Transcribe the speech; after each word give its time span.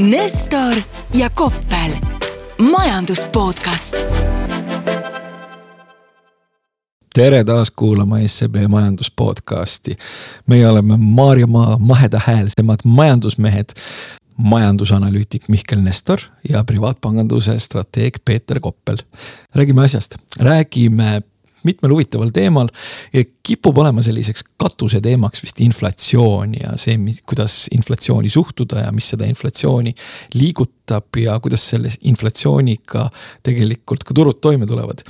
Nestor 0.00 0.74
ja 1.14 1.30
Koppel, 1.30 1.90
majandus 2.70 3.24
podcast. 3.24 3.96
tere 7.14 7.44
taas 7.44 7.70
kuulama 7.70 8.16
SEB 8.26 8.56
majandus 8.68 9.12
podcasti. 9.16 9.96
meie 10.46 10.68
oleme 10.68 10.96
Maarjamaa 10.96 11.78
mahedahäälsemad 11.78 12.78
majandusmehed. 12.84 13.68
majandusanalüütik 14.36 15.48
Mihkel 15.48 15.80
Nestor 15.80 16.18
ja 16.48 16.64
privaatpanganduse 16.64 17.58
strateeg 17.58 18.14
Peeter 18.24 18.60
Koppel. 18.60 18.96
räägime 19.54 19.82
asjast, 19.82 20.14
räägime 20.38 21.22
mitmel 21.68 21.94
huvitaval 21.94 22.32
teemal. 22.34 22.68
kipub 23.42 23.78
olema 23.78 24.02
selliseks 24.02 24.44
katuseteemaks 24.60 25.42
vist 25.42 25.60
inflatsioon 25.64 26.54
ja 26.54 26.74
see, 26.80 26.98
kuidas 27.26 27.68
inflatsiooni 27.74 28.28
suhtuda 28.30 28.86
ja 28.86 28.92
mis 28.92 29.10
seda 29.14 29.28
inflatsiooni 29.28 29.94
liigutab 30.34 31.16
ja 31.20 31.38
kuidas 31.40 31.68
selle 31.72 31.92
inflatsiooniga 32.00 33.08
tegelikult 33.46 34.04
ka 34.04 34.14
turud 34.14 34.40
toime 34.40 34.66
tulevad. 34.66 35.04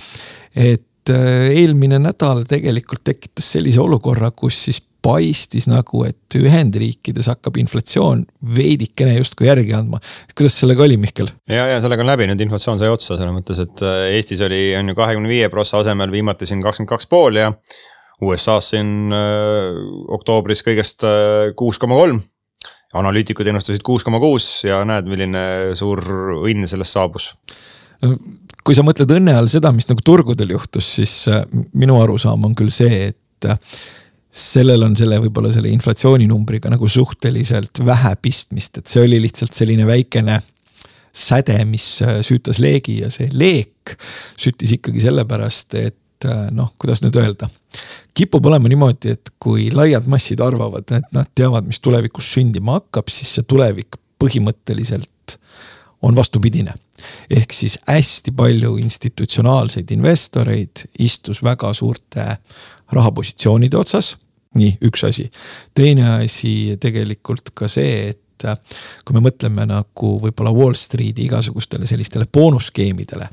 et 0.55 1.11
äh, 1.11 1.51
eelmine 1.55 1.99
nädal 1.99 2.45
tegelikult 2.49 3.05
tekitas 3.05 3.53
sellise 3.53 3.80
olukorra, 3.80 4.30
kus 4.30 4.65
siis 4.65 4.83
paistis 5.05 5.67
nagu, 5.71 6.05
et 6.09 6.37
Ühendriikides 6.39 7.29
hakkab 7.33 7.59
inflatsioon 7.61 8.25
veidikene 8.57 9.17
justkui 9.17 9.49
järgi 9.49 9.75
andma. 9.77 10.01
kuidas 10.37 10.59
sellega 10.61 10.85
oli, 10.85 10.99
Mihkel? 11.01 11.31
ja, 11.49 11.67
ja 11.73 11.79
sellega 11.83 12.05
on 12.05 12.11
läbi, 12.13 12.29
nüüd 12.31 12.45
inflatsioon 12.47 12.81
sai 12.81 12.91
otsa 12.93 13.17
selles 13.17 13.35
mõttes, 13.35 13.63
et 13.65 13.85
äh, 13.87 14.11
Eestis 14.17 14.43
oli, 14.47 14.63
on 14.79 14.93
ju 14.93 14.99
kahekümne 14.99 15.31
viie 15.31 15.49
prossa 15.53 15.81
asemel 15.81 16.13
viimati 16.13 16.49
siin 16.49 16.65
kakskümmend 16.65 16.93
kaks 16.93 17.09
pool 17.11 17.41
ja. 17.41 17.53
USA-s 18.21 18.75
siin 18.75 19.15
äh, 19.17 19.79
oktoobris 20.13 20.65
kõigest 20.67 21.07
äh, 21.09 21.55
kuus 21.57 21.80
koma 21.80 21.97
kolm. 21.97 22.21
analüütikud 22.93 23.47
ennustasid 23.47 23.85
kuus 23.87 24.05
koma 24.05 24.19
kuus 24.21 24.65
ja 24.67 24.83
näed, 24.85 25.09
milline 25.09 25.43
suur 25.79 26.02
õnn 26.43 26.67
sellest 26.69 26.96
saabus 26.96 27.33
kui 28.65 28.77
sa 28.77 28.83
mõtled 28.85 29.11
õnne 29.13 29.33
all 29.37 29.49
seda, 29.49 29.71
mis 29.73 29.89
nagu 29.89 30.02
turgudel 30.05 30.52
juhtus, 30.55 30.87
siis 30.99 31.13
minu 31.77 31.99
arusaam 32.01 32.45
on 32.49 32.55
küll 32.57 32.73
see, 32.73 33.11
et 33.13 33.49
sellel 34.31 34.85
on 34.87 34.95
selle 34.97 35.19
võib-olla 35.25 35.51
selle 35.53 35.73
inflatsiooninumbriga 35.75 36.71
nagu 36.71 36.89
suhteliselt 36.89 37.83
vähe 37.87 38.15
pistmist, 38.23 38.79
et 38.79 38.91
see 38.91 39.03
oli 39.03 39.19
lihtsalt 39.23 39.57
selline 39.57 39.87
väikene 39.89 40.39
säde, 41.13 41.59
mis 41.67 42.03
äh, 42.03 42.21
süütas 42.23 42.61
leegi 42.63 43.01
ja 43.01 43.11
see 43.11 43.31
leek 43.33 43.97
süttis 44.39 44.77
ikkagi 44.77 45.03
sellepärast, 45.03 45.75
et 45.81 46.29
äh, 46.29 46.45
noh, 46.55 46.71
kuidas 46.79 47.03
nüüd 47.03 47.19
öelda. 47.19 47.51
kipub 48.15 48.47
olema 48.47 48.71
niimoodi, 48.71 49.17
et 49.17 49.33
kui 49.39 49.71
laiad 49.75 50.07
massid 50.11 50.41
arvavad, 50.45 50.87
et 50.95 51.11
nad 51.15 51.31
teavad, 51.35 51.67
mis 51.67 51.83
tulevikus 51.83 52.31
sündima 52.35 52.79
hakkab, 52.79 53.11
siis 53.11 53.35
see 53.35 53.49
tulevik 53.49 53.99
põhimõtteliselt 54.21 55.39
on 56.03 56.17
vastupidine. 56.17 56.75
ehk 57.31 57.53
siis 57.53 57.79
hästi 57.89 58.33
palju 58.37 58.77
institutsionaalseid 58.77 59.91
investoreid 59.91 60.85
istus 60.99 61.43
väga 61.43 61.73
suurte 61.75 62.37
rahapositsioonide 62.93 63.77
otsas. 63.77 64.16
nii, 64.55 64.78
üks 64.83 65.05
asi. 65.06 65.31
teine 65.75 66.09
asi 66.25 66.77
tegelikult 66.81 67.53
ka 67.55 67.69
see, 67.69 68.10
et 68.10 68.19
kui 69.05 69.16
me 69.16 69.22
mõtleme 69.25 69.66
nagu 69.69 70.15
võib-olla 70.22 70.53
Wall 70.55 70.78
Streeti 70.78 71.27
igasugustele 71.28 71.87
sellistele 71.88 72.27
boonusskeemidele. 72.33 73.28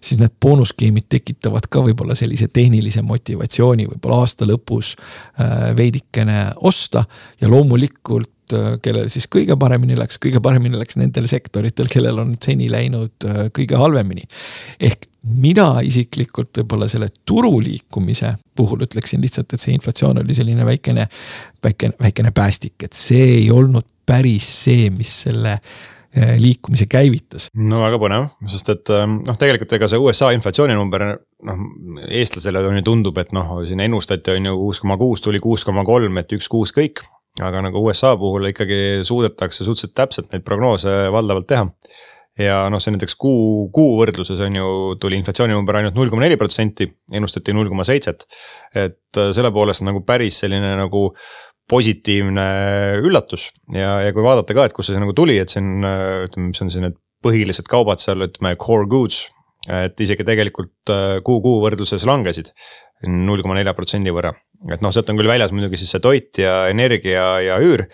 siis 0.00 0.18
need 0.18 0.32
boonusskeemid 0.42 1.04
tekitavad 1.08 1.66
ka 1.68 1.82
võib-olla 1.84 2.14
sellise 2.16 2.48
tehnilise 2.48 3.02
motivatsiooni 3.02 3.86
võib-olla 3.90 4.22
aasta 4.24 4.48
lõpus 4.48 4.94
äh, 4.96 5.76
veidikene 5.76 6.52
osta 6.56 7.04
ja 7.40 7.48
loomulikult 7.48 8.56
äh, 8.56 8.78
kellel 8.82 9.10
siis 9.12 9.28
kõige 9.28 9.56
paremini 9.60 9.98
läks, 9.98 10.18
kõige 10.18 10.40
paremini 10.40 10.80
läks 10.80 10.96
nendel 10.96 11.28
sektoritel, 11.28 11.92
kellel 11.92 12.18
on 12.24 12.34
seni 12.40 12.70
läinud 12.72 13.28
äh, 13.28 13.46
kõige 13.52 13.76
halvemini. 13.76 14.24
ehk 14.80 15.09
mina 15.22 15.68
isiklikult 15.84 16.62
võib-olla 16.62 16.88
selle 16.88 17.10
turu 17.28 17.58
liikumise 17.62 18.34
puhul 18.56 18.84
ütleksin 18.86 19.22
lihtsalt, 19.22 19.52
et 19.52 19.62
see 19.62 19.74
inflatsioon 19.76 20.22
oli 20.22 20.36
selline 20.36 20.64
väikene, 20.66 21.06
väikene, 21.64 21.96
väikene 22.00 22.32
päästik, 22.36 22.76
et 22.84 22.96
see 22.96 23.40
ei 23.40 23.46
olnud 23.52 23.86
päris 24.10 24.48
see, 24.64 24.88
mis 24.94 25.12
selle 25.26 25.54
eh, 25.58 26.34
liikumise 26.40 26.88
käivitas. 26.90 27.50
no 27.54 27.84
väga 27.84 28.00
põnev, 28.02 28.28
sest 28.50 28.72
et 28.74 28.92
eh, 28.96 29.06
noh, 29.12 29.38
tegelikult 29.38 29.76
ega 29.76 29.90
see 29.90 30.00
USA 30.00 30.32
inflatsiooninumber 30.36 31.06
noh, 31.48 31.64
eestlasele 32.08 32.64
on 32.66 32.80
ju 32.80 32.86
tundub, 32.90 33.20
et 33.22 33.32
noh, 33.36 33.58
siin 33.68 33.84
ennustati 33.86 34.36
on 34.36 34.50
ju 34.50 34.58
kuus 34.64 34.84
koma 34.84 34.98
kuus, 35.00 35.24
tuli 35.24 35.42
kuus 35.42 35.66
koma 35.68 35.84
kolm, 35.88 36.20
et 36.22 36.36
üks 36.36 36.48
kuus 36.50 36.74
kõik. 36.76 37.04
aga 37.40 37.60
nagu 37.62 37.78
USA 37.86 38.16
puhul 38.18 38.48
ikkagi 38.48 39.04
suudetakse 39.06 39.64
suhteliselt 39.64 39.94
täpselt 39.94 40.32
neid 40.32 40.42
prognoose 40.44 40.90
valdavalt 41.14 41.46
teha 41.48 41.68
ja 42.38 42.62
noh, 42.70 42.82
see 42.82 42.94
näiteks 42.94 43.16
kuu, 43.18 43.68
kuu 43.74 43.96
võrdluses 43.98 44.40
on 44.46 44.58
ju, 44.60 44.70
tuli 45.02 45.18
inflatsiooninumber 45.18 45.80
ainult 45.80 45.98
null 45.98 46.12
koma 46.12 46.24
neli 46.24 46.38
protsenti, 46.38 46.86
ennustati 47.12 47.54
null 47.56 47.70
koma 47.72 47.86
seitset. 47.86 48.26
et 48.74 49.18
äh, 49.18 49.32
selle 49.36 49.50
poolest 49.54 49.82
nagu 49.86 50.04
päris 50.06 50.42
selline 50.44 50.76
nagu 50.78 51.08
positiivne 51.70 52.46
üllatus 53.02 53.50
ja, 53.74 54.00
ja 54.04 54.14
kui 54.14 54.22
vaadata 54.26 54.54
ka, 54.54 54.66
et 54.66 54.76
kust 54.76 54.92
see 54.92 55.02
nagu 55.02 55.14
tuli, 55.16 55.38
et 55.42 55.50
siin 55.50 55.82
äh, 55.86 56.24
ütleme, 56.28 56.50
mis 56.52 56.62
on 56.62 56.70
siin 56.70 56.86
need 56.86 56.98
põhilised 57.24 57.68
kaubad 57.70 58.00
seal, 58.02 58.22
ütleme 58.28 58.56
core 58.60 58.88
goods. 58.90 59.28
et 59.68 59.98
isegi 60.00 60.24
tegelikult 60.24 60.88
äh, 60.88 61.18
kuu-kuu 61.24 61.58
võrdluses 61.60 62.06
langesid 62.08 62.54
null 63.10 63.42
koma 63.42 63.58
nelja 63.58 63.74
protsendi 63.76 64.12
võrra. 64.14 64.32
et 64.70 64.80
noh, 64.80 64.94
sealt 64.94 65.10
on 65.10 65.18
küll 65.18 65.28
väljas 65.28 65.52
muidugi 65.52 65.82
siis 65.82 65.90
see 65.96 66.00
toit 66.00 66.38
ja 66.38 66.68
energia 66.70 67.26
ja 67.44 67.58
üür 67.60 67.88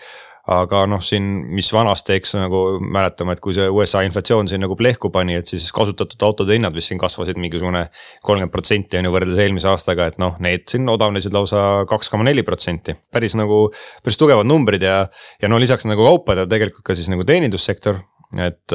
aga 0.47 0.85
noh, 0.87 1.01
siin, 1.03 1.25
mis 1.51 1.67
vanasti, 1.75 2.15
eks 2.15 2.35
nagu 2.37 2.61
mäletame, 2.79 3.35
et 3.35 3.41
kui 3.43 3.55
see 3.55 3.67
USA 3.67 4.03
inflatsioon 4.07 4.47
siin 4.47 4.61
nagu 4.63 4.77
plehku 4.79 5.11
pani, 5.13 5.35
et 5.39 5.49
siis 5.49 5.65
kasutatud 5.75 6.23
autode 6.23 6.55
hinnad 6.55 6.75
vist 6.75 6.93
siin 6.93 7.01
kasvasid 7.01 7.39
mingisugune 7.41 7.83
kolmkümmend 8.23 8.53
protsenti 8.53 8.99
on 8.99 9.09
ju 9.09 9.13
võrreldes 9.15 9.41
eelmise 9.43 9.67
aastaga, 9.71 10.07
et 10.07 10.19
noh, 10.23 10.37
need 10.43 10.63
siin 10.71 10.87
odavnesid 10.91 11.35
lausa 11.35 11.63
kaks 11.89 12.11
koma 12.13 12.29
neli 12.29 12.45
protsenti. 12.47 12.95
päris 13.11 13.35
nagu, 13.39 13.65
päris 14.03 14.19
tugevad 14.19 14.47
numbrid 14.47 14.87
ja, 14.87 15.01
ja 15.41 15.51
no 15.51 15.59
lisaks 15.59 15.87
nagu 15.89 16.07
kaupadel 16.07 16.47
tegelikult 16.47 16.85
ka 16.87 16.95
siis 16.95 17.11
nagu 17.11 17.27
teenindussektor. 17.27 17.99
et 18.43 18.73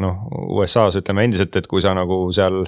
noh, 0.00 0.20
USA-s 0.60 1.00
ütleme 1.00 1.24
endiselt, 1.24 1.56
et 1.56 1.66
kui 1.68 1.80
sa 1.84 1.94
nagu 1.96 2.26
seal 2.32 2.66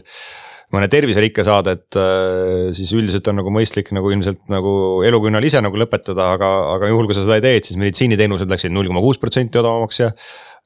mõne 0.75 0.87
terviserikke 0.91 1.43
saada, 1.47 1.75
et 1.75 1.99
äh, 1.99 2.69
siis 2.77 2.93
üldiselt 2.95 3.27
on 3.31 3.41
nagu 3.41 3.51
mõistlik 3.55 3.91
nagu 3.97 4.13
ilmselt 4.15 4.47
nagu 4.53 4.73
elukünnal 5.07 5.45
ise 5.47 5.63
nagu 5.65 5.79
lõpetada, 5.81 6.31
aga, 6.37 6.51
aga 6.77 6.93
juhul, 6.93 7.09
kui 7.11 7.17
sa 7.19 7.25
seda 7.25 7.41
ei 7.41 7.45
tee, 7.47 7.59
et 7.59 7.67
siis 7.67 7.81
meditsiiniteenused 7.81 8.51
läksid 8.51 8.75
null 8.75 8.91
koma 8.91 9.03
kuus 9.03 9.19
protsenti 9.23 9.59
odavamaks 9.59 10.01
ja 10.03 10.13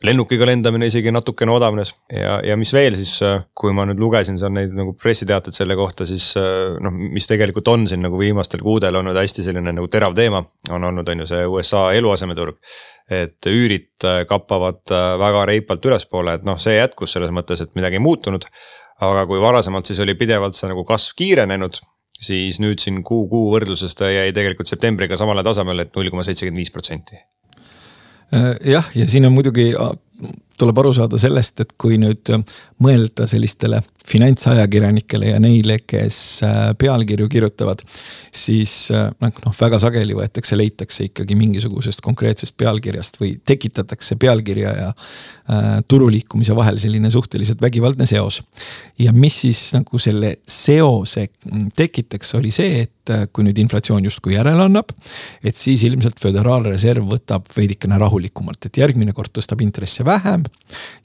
lennukiga 0.05 0.45
lendamine 0.49 0.91
isegi 0.91 1.13
natukene 1.15 1.55
odavnes 1.55 1.95
ja, 2.13 2.37
ja 2.45 2.57
mis 2.61 2.75
veel 2.77 2.99
siis, 2.99 3.15
äh, 3.25 3.47
kui 3.57 3.73
ma 3.77 3.87
nüüd 3.89 4.03
lugesin 4.03 4.37
seal 4.41 4.53
neid 4.53 4.77
nagu 4.77 4.93
pressiteateid 5.01 5.57
selle 5.57 5.79
kohta, 5.81 6.05
siis 6.09 6.35
äh, 6.41 6.77
noh, 6.85 6.93
mis 6.93 7.31
tegelikult 7.31 7.73
on 7.73 7.89
siin 7.89 8.05
nagu 8.05 8.21
viimastel 8.21 8.61
kuudel 8.65 9.01
olnud 9.01 9.17
hästi 9.17 9.49
selline 9.49 9.73
nagu 9.73 9.89
terav 9.89 10.17
teema, 10.19 10.45
on 10.69 10.89
olnud, 10.91 11.09
on 11.09 11.25
ju 11.25 11.31
see 11.33 11.49
USA 11.49 11.87
eluasemeturg. 11.97 12.61
et 13.13 13.47
üürid 13.49 14.05
kappavad 14.29 14.89
väga 15.21 15.43
reipalt 15.49 15.85
ülespoole, 15.85 16.39
et 16.39 16.45
noh, 16.49 16.57
see 16.61 16.79
jätkus 16.79 17.13
selles 17.13 17.33
mõttes, 17.37 17.61
et 17.61 17.75
midagi 17.77 17.99
ei 17.99 18.05
muutunud 18.05 18.47
aga 19.13 19.27
kui 19.31 19.41
varasemalt 19.43 19.91
siis 19.91 20.01
oli 20.05 20.17
pidevalt 20.19 20.57
see 20.57 20.71
nagu 20.71 20.85
kasv 20.89 21.17
kiirenenud, 21.19 21.79
siis 22.21 22.61
nüüd 22.63 22.83
siin 22.83 23.03
kuu, 23.07 23.27
kuu 23.29 23.53
võrdluses 23.53 23.97
ta 23.99 24.11
jäi 24.11 24.33
tegelikult 24.37 24.71
septembriga 24.71 25.19
samale 25.21 25.45
tasemele, 25.47 25.87
et 25.87 25.97
null 25.97 26.13
koma 26.13 26.27
seitsekümmend 26.27 26.63
viis 26.63 26.73
protsenti. 26.75 27.21
Äh, 28.35 28.53
jah, 28.71 28.89
ja 28.95 29.09
siin 29.11 29.27
on 29.29 29.37
muidugi 29.37 29.73
tuleb 30.59 30.79
aru 30.79 30.93
saada 30.95 31.19
sellest, 31.21 31.61
et 31.61 31.75
kui 31.81 31.99
nüüd 32.01 32.31
mõelda 32.83 33.27
sellistele 33.31 33.81
finantsajakirjanikele 34.05 35.31
ja 35.31 35.39
neile, 35.41 35.79
kes 35.87 36.17
äh, 36.45 36.57
pealkirju 36.79 37.29
kirjutavad. 37.29 37.81
siis 38.35 38.91
äh, 38.91 39.09
noh, 39.21 39.55
väga 39.61 39.79
sageli 39.79 40.17
võetakse, 40.17 40.59
leitakse 40.59 41.07
ikkagi 41.09 41.37
mingisugusest 41.39 42.03
konkreetsest 42.05 42.57
pealkirjast 42.61 43.17
või 43.21 43.39
tekitatakse 43.47 44.17
pealkirja 44.21 44.75
ja 44.77 44.89
äh, 44.91 45.79
turu 45.89 46.11
liikumise 46.13 46.57
vahel 46.57 46.79
selline 46.79 47.11
suhteliselt 47.11 47.63
vägivaldne 47.63 48.07
seos. 48.07 48.43
ja 48.99 49.13
mis 49.13 49.41
siis 49.41 49.63
nagu 49.75 49.99
selle 49.99 50.37
seose 50.47 51.29
tekitaks, 51.77 52.35
oli 52.35 52.51
see, 52.51 52.85
et 52.85 53.15
äh, 53.15 53.25
kui 53.33 53.45
nüüd 53.47 53.59
inflatsioon 53.65 54.05
justkui 54.05 54.37
järele 54.37 54.69
annab. 54.69 54.93
et 55.43 55.57
siis 55.57 55.85
ilmselt 55.89 56.21
föderaalreserv 56.21 57.09
võtab 57.09 57.49
veidikene 57.57 57.99
rahulikumalt, 57.99 58.67
et 58.67 58.83
järgmine 58.85 59.17
kord 59.17 59.33
tõstab 59.33 59.65
intresse 59.65 60.05
vähem. 60.05 60.44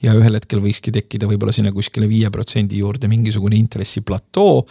Ja 0.02 0.14
ühel 0.16 0.38
hetkel 0.38 0.62
võikski 0.62 0.92
tekkida 0.94 1.28
võib-olla 1.30 1.54
sinna 1.56 1.72
kuskile 1.72 2.08
viie 2.10 2.30
protsendi 2.30 2.80
juurde 2.80 3.08
mingisugune 3.10 3.58
intressiplatoo 3.58 4.64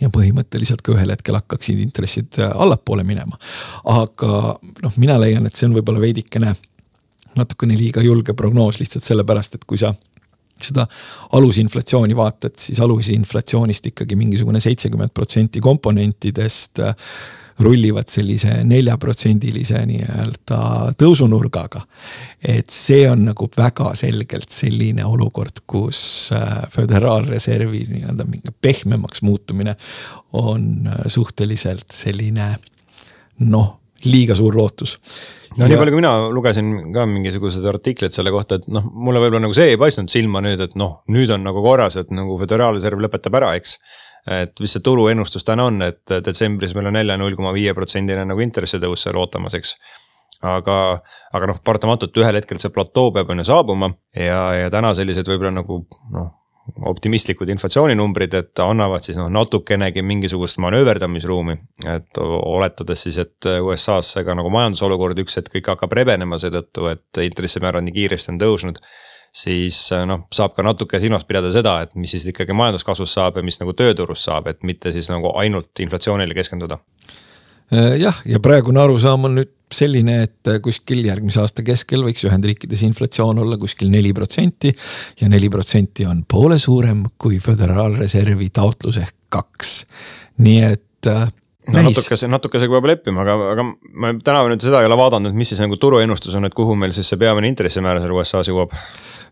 ja 0.00 0.10
põhimõtteliselt 0.12 0.82
ka 0.84 0.94
ühel 0.96 1.12
hetkel 1.14 1.36
hakkaksid 1.38 1.80
intressid 1.82 2.40
äh, 2.40 2.52
allapoole 2.54 3.04
minema. 3.06 3.38
aga 3.84 4.56
noh, 4.82 4.96
mina 4.96 5.18
leian, 5.20 5.46
et 5.46 5.58
see 5.58 5.68
on 5.68 5.76
võib-olla 5.76 6.02
veidikene 6.02 6.54
natukene 7.36 7.76
liiga 7.78 8.02
julge 8.04 8.34
prognoos 8.36 8.80
lihtsalt 8.80 9.06
sellepärast, 9.06 9.56
et 9.56 9.68
kui 9.68 9.80
sa 9.80 9.92
seda 10.62 10.84
alusinflatsiooni 11.36 12.16
vaatad, 12.16 12.54
siis 12.60 12.80
alusinflatsioonist 12.84 13.88
ikkagi 13.90 14.18
mingisugune 14.18 14.60
seitsekümmend 14.62 15.14
protsenti 15.14 15.62
komponentidest 15.64 16.82
äh, 16.84 16.94
rullivad 17.60 18.08
sellise 18.08 18.62
neljaprotsendilise 18.68 19.82
nii-öelda 19.88 20.60
tõusunurgaga. 21.00 21.82
et 22.42 22.70
see 22.70 23.04
on 23.10 23.26
nagu 23.28 23.48
väga 23.56 23.92
selgelt 23.98 24.50
selline 24.50 25.04
olukord, 25.04 25.62
kus 25.66 26.32
äh, 26.32 26.64
föderaalreservi 26.70 27.84
nii-öelda 27.90 28.26
mingi 28.28 28.54
pehmemaks 28.60 29.22
muutumine 29.22 29.76
on 30.32 30.88
äh, 30.88 31.06
suhteliselt 31.06 31.90
selline 31.92 32.56
noh, 33.38 33.78
liiga 34.04 34.34
suur 34.34 34.56
lootus 34.56 34.98
no 35.58 35.68
nii 35.68 35.78
palju, 35.78 35.92
kui 35.92 36.00
mina 36.00 36.12
lugesin 36.32 36.70
ka 36.94 37.04
mingisuguseid 37.08 37.66
artikleid 37.68 38.14
selle 38.14 38.32
kohta, 38.34 38.58
et 38.58 38.68
noh, 38.72 38.86
mulle 38.92 39.20
võib-olla 39.22 39.46
nagu 39.46 39.56
see 39.56 39.72
ei 39.74 39.80
paistnud 39.80 40.12
silma 40.12 40.42
nüüd, 40.44 40.60
et 40.64 40.76
noh, 40.80 41.00
nüüd 41.12 41.32
on 41.34 41.44
nagu 41.46 41.62
korras, 41.64 41.98
et 42.00 42.12
nagu 42.14 42.38
föderaalreserv 42.40 43.02
lõpetab 43.04 43.36
ära, 43.40 43.52
eks 43.60 43.76
et 44.30 44.60
mis 44.60 44.76
see 44.76 44.84
turuennustus 44.84 45.46
täna 45.46 45.66
on, 45.70 45.80
et 45.82 46.14
detsembris 46.24 46.76
meil 46.78 46.90
on 46.92 47.00
jälle 47.00 47.16
null 47.18 47.38
koma 47.38 47.54
viie 47.56 47.74
protsendine 47.74 48.24
nagu 48.28 48.44
intressitõus 48.44 49.06
seal 49.06 49.18
ootamas, 49.18 49.56
eks. 49.58 49.74
aga, 50.42 50.76
aga 51.32 51.50
noh, 51.50 51.58
paratamatult 51.64 52.16
ühel 52.22 52.38
hetkel 52.38 52.60
see 52.62 52.74
platoo 52.74 53.10
peab 53.14 53.30
on 53.30 53.42
ju 53.42 53.48
saabuma 53.50 53.92
ja, 54.16 54.44
ja 54.58 54.70
täna 54.70 54.94
sellised 54.94 55.28
võib-olla 55.28 55.54
nagu 55.62 55.84
noh 56.14 56.30
optimistlikud 56.86 57.50
inflatsiooninumbrid, 57.50 58.34
et 58.38 58.60
annavad 58.62 59.02
siis 59.02 59.16
noh, 59.18 59.26
natukenegi 59.32 60.02
mingisugust 60.06 60.60
manööverdamisruumi. 60.62 61.56
et 61.90 62.18
oletades 62.22 63.02
siis, 63.02 63.18
et 63.18 63.48
USA-s 63.60 64.22
ka 64.24 64.36
nagu 64.38 64.50
majandusolukord 64.50 65.18
üks 65.24 65.40
hetk 65.40 65.56
kõik 65.56 65.72
hakkab 65.74 65.96
rebenema 65.98 66.38
seetõttu, 66.38 66.86
et 66.92 67.22
intressimäärad 67.26 67.82
nii 67.86 67.96
kiiresti 67.96 68.34
on 68.34 68.38
tõusnud 68.44 68.78
siis 69.32 69.78
äh, 69.96 70.04
noh, 70.08 70.26
saab 70.34 70.54
ka 70.56 70.64
natuke 70.66 71.00
silmas 71.00 71.24
pidada 71.28 71.50
seda, 71.54 71.78
et 71.86 71.96
mis 71.96 72.12
siis 72.12 72.28
ikkagi 72.28 72.54
majanduskasvust 72.56 73.16
saab 73.16 73.40
ja 73.40 73.46
mis 73.46 73.58
nagu 73.62 73.74
tööturust 73.76 74.28
saab, 74.28 74.50
et 74.52 74.62
mitte 74.68 74.92
siis 74.92 75.08
nagu 75.12 75.32
ainult 75.40 75.82
inflatsioonile 75.84 76.36
keskenduda. 76.36 76.78
Äh, 77.72 77.96
jah, 78.02 78.20
ja 78.28 78.40
praegune 78.44 78.82
arusaam 78.82 79.28
on 79.28 79.38
nüüd 79.40 79.54
selline, 79.72 80.18
et 80.26 80.52
kuskil 80.60 81.00
järgmise 81.06 81.40
aasta 81.40 81.64
keskel 81.64 82.04
võiks 82.04 82.26
Ühendriikides 82.28 82.82
inflatsioon 82.84 83.40
olla 83.40 83.56
kuskil 83.60 83.88
neli 83.92 84.12
protsenti. 84.12 84.74
ja 85.20 85.28
neli 85.32 85.48
protsenti 85.48 86.04
on 86.06 86.24
poole 86.28 86.58
suurem 86.58 87.06
kui 87.18 87.40
Föderaalreservi 87.40 88.50
taotlus 88.52 89.00
ehk 89.00 89.16
kaks, 89.32 89.86
nii 90.44 90.60
et 90.66 91.08
äh, 91.08 91.24
no 91.72 91.86
natukese, 91.88 92.28
natukesega 92.28 92.74
peab 92.76 92.90
leppima, 92.90 93.24
aga, 93.24 93.38
aga 93.54 93.64
ma 93.64 94.12
täna 94.24 94.44
nüüd 94.50 94.64
seda 94.64 94.82
ei 94.82 94.90
ole 94.90 94.98
vaadanud, 94.98 95.32
mis 95.36 95.54
siis 95.54 95.62
nagu 95.62 95.78
turuennustus 95.80 96.36
on, 96.38 96.44
et 96.48 96.56
kuhu 96.56 96.76
meil 96.76 96.92
siis 96.92 97.08
see 97.08 97.20
peamine 97.20 97.48
intressimäär 97.48 98.02
seal 98.02 98.12
USA-s 98.16 98.50
jõuab 98.50 98.76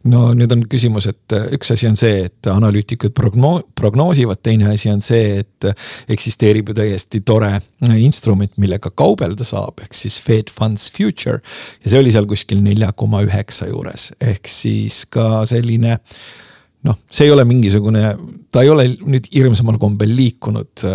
no 0.08 0.30
nüüd 0.36 0.52
on 0.54 0.62
küsimus, 0.70 1.08
et 1.10 1.34
äh, 1.36 1.46
üks 1.56 1.72
asi 1.74 1.88
on 1.90 1.96
see, 1.98 2.24
et 2.28 2.48
analüütikud 2.50 3.12
progno-, 3.16 3.60
prognoosivad, 3.76 4.40
teine 4.44 4.70
asi 4.72 4.90
on 4.92 5.02
see, 5.04 5.40
et 5.42 5.68
äh, 5.68 5.88
eksisteerib 6.16 6.70
ju 6.70 6.76
täiesti 6.78 7.22
tore 7.26 7.52
äh, 7.58 7.96
instrument, 8.00 8.54
millega 8.60 8.92
kaubelda 8.96 9.44
saab, 9.46 9.82
ehk 9.84 9.96
siis 9.96 10.20
Fed 10.24 10.52
Funds 10.54 10.88
Future. 10.94 11.40
ja 11.84 11.92
see 11.92 12.00
oli 12.00 12.14
seal 12.14 12.28
kuskil 12.30 12.62
nelja 12.64 12.92
koma 12.96 13.24
üheksa 13.26 13.68
juures, 13.70 14.10
ehk 14.20 14.48
siis 14.50 15.04
ka 15.12 15.44
selline 15.48 15.98
noh, 16.88 16.96
see 17.12 17.28
ei 17.28 17.34
ole 17.34 17.44
mingisugune, 17.44 18.14
ta 18.52 18.64
ei 18.64 18.72
ole 18.72 18.88
nüüd 19.04 19.28
hirmsamal 19.34 19.76
kombel 19.82 20.14
liikunud 20.16 20.86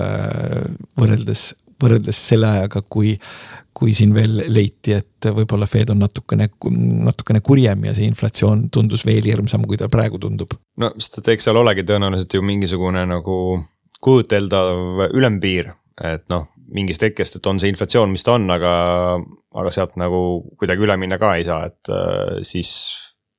võrreldes, 0.97 1.51
võrreldes 1.81 2.19
selle 2.31 2.49
ajaga, 2.57 2.81
kui 2.81 3.15
kui 3.75 3.91
siin 3.91 4.13
veel 4.15 4.37
leiti, 4.55 4.93
et 4.95 5.27
võib-olla 5.35 5.67
Fed 5.67 5.89
on 5.91 5.99
natukene, 5.99 6.47
natukene 7.03 7.41
kurjem 7.43 7.81
ja 7.89 7.95
see 7.95 8.07
inflatsioon 8.07 8.69
tundus 8.71 9.03
veel 9.07 9.25
hirmsam, 9.27 9.65
kui 9.67 9.75
ta 9.75 9.89
praegu 9.91 10.19
tundub. 10.21 10.55
no 10.79 10.93
sest 10.95 11.19
et 11.19 11.33
eks 11.33 11.49
seal 11.49 11.59
olegi 11.59 11.83
tõenäoliselt 11.83 12.37
ju 12.37 12.43
mingisugune 12.45 13.03
nagu 13.09 13.37
kujuteldav 14.05 15.09
ülempiir, 15.11 15.73
et 16.03 16.23
noh, 16.31 16.47
mingist 16.75 17.03
hetkest, 17.03 17.39
et 17.39 17.49
on 17.51 17.59
see 17.59 17.71
inflatsioon, 17.73 18.11
mis 18.13 18.23
ta 18.25 18.37
on, 18.37 18.47
aga, 18.53 18.71
aga 19.59 19.73
sealt 19.73 19.97
nagu 19.99 20.21
kuidagi 20.59 20.85
üle 20.85 20.95
minna 21.01 21.19
ka 21.21 21.35
ei 21.35 21.43
saa, 21.47 21.67
et 21.67 21.91
äh, 21.91 22.39
siis 22.47 22.71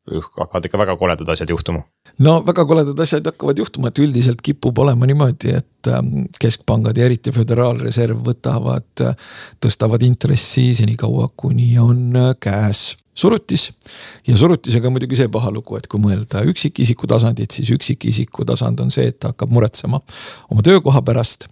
hakkavad 0.07 0.69
ikka 0.69 0.79
väga 0.79 0.97
koledad 0.97 1.29
asjad 1.35 1.51
juhtuma 1.51 1.83
no 2.19 2.37
väga 2.47 2.65
koledad 2.65 3.01
asjad 3.01 3.27
hakkavad 3.27 3.59
juhtuma, 3.59 3.89
et 3.89 3.99
üldiselt 4.03 4.43
kipub 4.43 4.79
olema 4.79 5.09
niimoodi, 5.09 5.55
et 5.59 5.91
ähm, 5.93 6.29
keskpangad 6.41 6.97
ja 6.97 7.09
eriti 7.09 7.35
Föderaalreserv 7.35 8.23
võtavad, 8.27 8.89
äh, 9.05 9.17
tõstavad 9.63 10.05
intressi 10.07 10.71
senikaua, 10.79 11.31
kuni 11.37 11.75
on 11.83 12.07
äh, 12.17 12.33
käes 12.41 12.93
surutis. 13.17 13.73
ja 14.29 14.37
surutisega 14.37 14.89
on 14.89 14.93
muidugi 14.93 15.17
see 15.17 15.29
paha 15.33 15.51
lugu, 15.51 15.77
et 15.79 15.87
kui 15.89 16.01
mõelda 16.01 16.43
üksikisiku 16.51 17.09
tasandit, 17.09 17.55
siis 17.55 17.71
üksikisiku 17.73 18.45
tasand 18.49 18.81
on 18.85 18.93
see, 18.93 19.09
et 19.11 19.19
ta 19.21 19.33
hakkab 19.33 19.53
muretsema 19.53 20.01
oma 20.51 20.65
töökoha 20.65 21.03
pärast. 21.03 21.49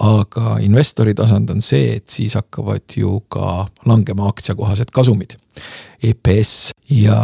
aga 0.00 0.58
investori 0.60 1.14
tasand 1.16 1.50
on 1.50 1.62
see, 1.64 1.96
et 1.96 2.08
siis 2.08 2.36
hakkavad 2.36 2.98
ju 3.00 3.20
ka 3.32 3.66
langema 3.88 4.28
aktsiakohased 4.28 4.92
kasumid. 4.92 5.38
EPS 6.02 6.72
ja 6.92 7.16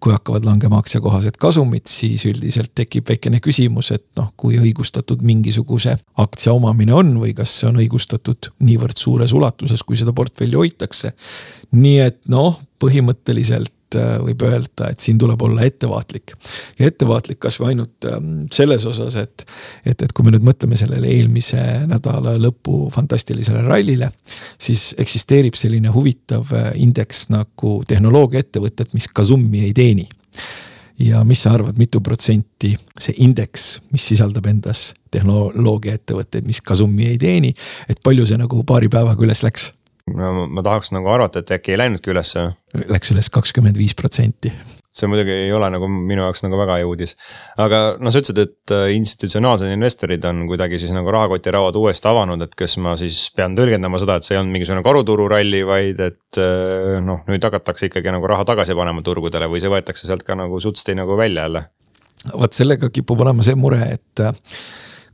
kui 0.00 0.12
hakkavad 0.14 0.46
langema 0.46 0.78
aktsiakohased 0.80 1.36
kasumid, 1.40 1.88
siis 1.90 2.24
üldiselt 2.28 2.72
tekib 2.74 3.08
väikene 3.10 3.40
küsimus, 3.44 3.90
et 3.96 4.06
noh, 4.18 4.30
kui 4.36 4.58
õigustatud 4.60 5.24
mingisuguse 5.26 5.96
aktsia 6.22 6.54
omamine 6.54 6.94
on 6.96 7.16
või 7.20 7.34
kas 7.36 7.52
see 7.60 7.68
on 7.70 7.80
õigustatud 7.82 8.52
niivõrd 8.66 9.00
suures 9.00 9.34
ulatuses, 9.36 9.82
kui 9.82 9.98
seda 10.00 10.14
portfelli 10.16 10.56
hoitakse. 10.56 11.12
nii 11.72 11.98
et 12.02 12.20
noh, 12.28 12.60
põhimõtteliselt 12.80 13.72
äh, 13.98 14.16
võib 14.24 14.44
öelda, 14.46 14.90
et 14.90 15.00
siin 15.00 15.18
tuleb 15.18 15.42
olla 15.42 15.64
ettevaatlik. 15.66 16.34
ja 16.78 16.86
ettevaatlik 16.90 17.40
kasvõi 17.42 17.72
ainult 17.72 18.08
ähm, 18.08 18.46
selles 18.52 18.86
osas, 18.86 19.16
et, 19.20 19.44
et, 19.84 20.02
et 20.02 20.12
kui 20.12 20.24
me 20.24 20.34
nüüd 20.34 20.46
mõtleme 20.46 20.78
sellele 20.78 21.10
eelmise 21.10 21.60
nädala 21.90 22.36
lõpu 22.38 22.88
fantastilisele 22.94 23.62
rallile. 23.66 24.12
siis 24.58 24.94
eksisteerib 24.98 25.58
selline 25.58 25.92
huvitav 25.94 26.52
äh, 26.54 26.72
indeks 26.82 27.28
nagu 27.34 27.80
tehnoloogiaettevõtted, 27.88 28.94
mis 28.94 29.08
kasumi 29.08 29.66
ei 29.68 29.76
teeni 29.76 30.08
ja 31.00 31.24
mis 31.24 31.42
sa 31.42 31.54
arvad, 31.56 31.78
mitu 31.80 32.00
protsenti 32.04 32.74
see 33.00 33.14
indeks, 33.24 33.80
mis 33.92 34.04
sisaldab 34.12 34.46
endas 34.50 34.90
tehnoloogiaettevõtteid, 35.14 36.46
mis 36.46 36.60
kasumi 36.60 37.08
ei 37.08 37.18
teeni, 37.18 37.52
et 37.88 38.00
palju 38.04 38.26
see 38.28 38.40
nagu 38.40 38.62
paari 38.68 38.90
päevaga 38.92 39.24
üles 39.24 39.42
läks? 39.46 39.70
No 40.16 40.48
ma 40.50 40.66
tahaks 40.66 40.92
nagu 40.96 41.10
arvata, 41.12 41.42
et 41.42 41.54
äkki 41.58 41.74
ei 41.74 41.80
läinudki 41.84 42.12
ülesse. 42.12 42.50
Läks 42.90 43.14
üles 43.14 43.30
kakskümmend 43.32 43.78
viis 43.80 43.96
protsenti 43.98 44.52
see 44.90 45.06
muidugi 45.10 45.32
ei 45.46 45.52
ole 45.54 45.68
nagu 45.70 45.86
minu 45.90 46.24
jaoks 46.24 46.42
nagu 46.42 46.58
väga 46.58 46.80
hea 46.80 46.86
uudis. 46.88 47.14
aga 47.62 47.80
noh, 48.02 48.10
sa 48.10 48.22
ütlesid, 48.22 48.40
et 48.42 48.74
äh, 48.74 48.88
institutsionaalsed 48.96 49.70
investorid 49.70 50.24
on 50.26 50.42
kuidagi 50.50 50.80
siis 50.82 50.92
nagu 50.94 51.12
rahakotirauad 51.14 51.78
uuesti 51.78 52.10
avanud, 52.10 52.42
et 52.42 52.56
kas 52.58 52.76
ma 52.82 52.96
siis 53.00 53.22
pean 53.36 53.54
tõlgendama 53.58 54.00
seda, 54.02 54.18
et 54.18 54.26
see 54.26 54.34
ei 54.34 54.42
olnud 54.42 54.56
mingisugune 54.56 54.84
karutururalli, 54.86 55.62
vaid 55.68 56.02
et 56.08 56.42
äh, 56.42 56.98
noh, 57.06 57.22
nüüd 57.30 57.46
hakatakse 57.46 57.90
ikkagi 57.90 58.14
nagu 58.14 58.30
raha 58.30 58.46
tagasi 58.50 58.76
panema 58.78 59.04
turgudele 59.06 59.50
või 59.50 59.62
see 59.62 59.72
võetakse 59.72 60.10
sealt 60.10 60.26
ka 60.26 60.38
nagu 60.38 60.60
sutsti 60.62 60.98
nagu 60.98 61.18
välja 61.20 61.46
jälle? 61.46 61.66
vot 62.36 62.52
sellega 62.52 62.90
kipub 62.92 63.22
olema 63.24 63.46
see 63.46 63.56
mure, 63.56 63.80
et 63.94 64.26
äh, 64.26 64.34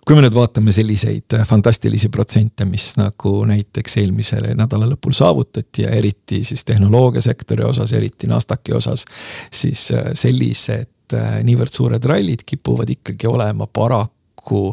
kui 0.06 0.14
me 0.14 0.22
nüüd 0.22 0.36
vaatame 0.36 0.72
selliseid 0.74 1.34
äh, 1.34 1.42
fantastilisi 1.46 2.08
protsente, 2.14 2.64
mis 2.68 2.92
nagu 2.98 3.40
näiteks 3.48 3.98
eelmisel 4.02 4.52
nädala 4.58 4.86
lõpul 4.92 5.14
saavutati 5.16 5.82
ja 5.82 5.94
eriti 5.96 6.42
siis 6.46 6.62
tehnoloogiasektori 6.68 7.66
osas, 7.66 7.94
eriti 7.96 8.30
NASDAQi 8.30 8.76
osas. 8.78 9.04
siis 9.50 9.88
äh, 9.90 10.12
sellised 10.14 11.16
äh, 11.18 11.40
niivõrd 11.46 11.74
suured 11.74 12.06
rallid 12.06 12.46
kipuvad 12.46 12.90
ikkagi 12.94 13.26
olema 13.26 13.66
paraku 13.66 14.68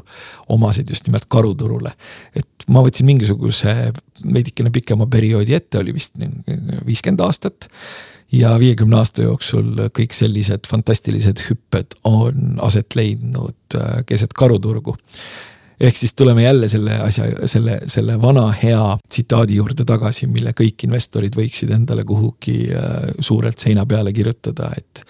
omased 0.53 0.89
just 0.89 1.09
nimelt 1.09 1.25
karuturule. 1.25 1.91
et 2.35 2.69
ma 2.69 2.85
võtsin 2.85 3.09
mingisuguse 3.09 3.91
veidikene 4.23 4.69
pikema 4.69 5.07
perioodi 5.07 5.57
ette, 5.57 5.81
oli 5.81 5.97
vist 5.97 6.13
viiskümmend 6.85 7.25
aastat 7.25 7.71
ja 8.33 8.53
viiekümne 8.59 8.97
aasta 8.97 9.27
jooksul 9.27 9.87
kõik 9.95 10.15
sellised 10.15 10.67
fantastilised 10.69 11.43
hüpped 11.47 11.97
on 12.09 12.59
aset 12.65 12.95
leidnud 12.97 13.77
äh, 13.77 14.01
keset 14.09 14.33
karuturgu. 14.33 14.95
ehk 15.79 15.97
siis 15.97 16.13
tuleme 16.13 16.43
jälle 16.43 16.67
selle 16.69 16.97
asja, 17.01 17.25
selle, 17.47 17.79
selle 17.87 18.21
vana 18.21 18.51
hea 18.51 18.97
tsitaadi 19.09 19.55
juurde 19.55 19.85
tagasi, 19.85 20.27
mille 20.27 20.53
kõik 20.61 20.85
investorid 20.87 21.35
võiksid 21.35 21.71
endale 21.75 22.03
kuhugi 22.03 22.57
äh, 22.71 23.13
suurelt 23.19 23.59
seina 23.59 23.85
peale 23.85 24.13
kirjutada, 24.13 24.71
et 24.77 25.05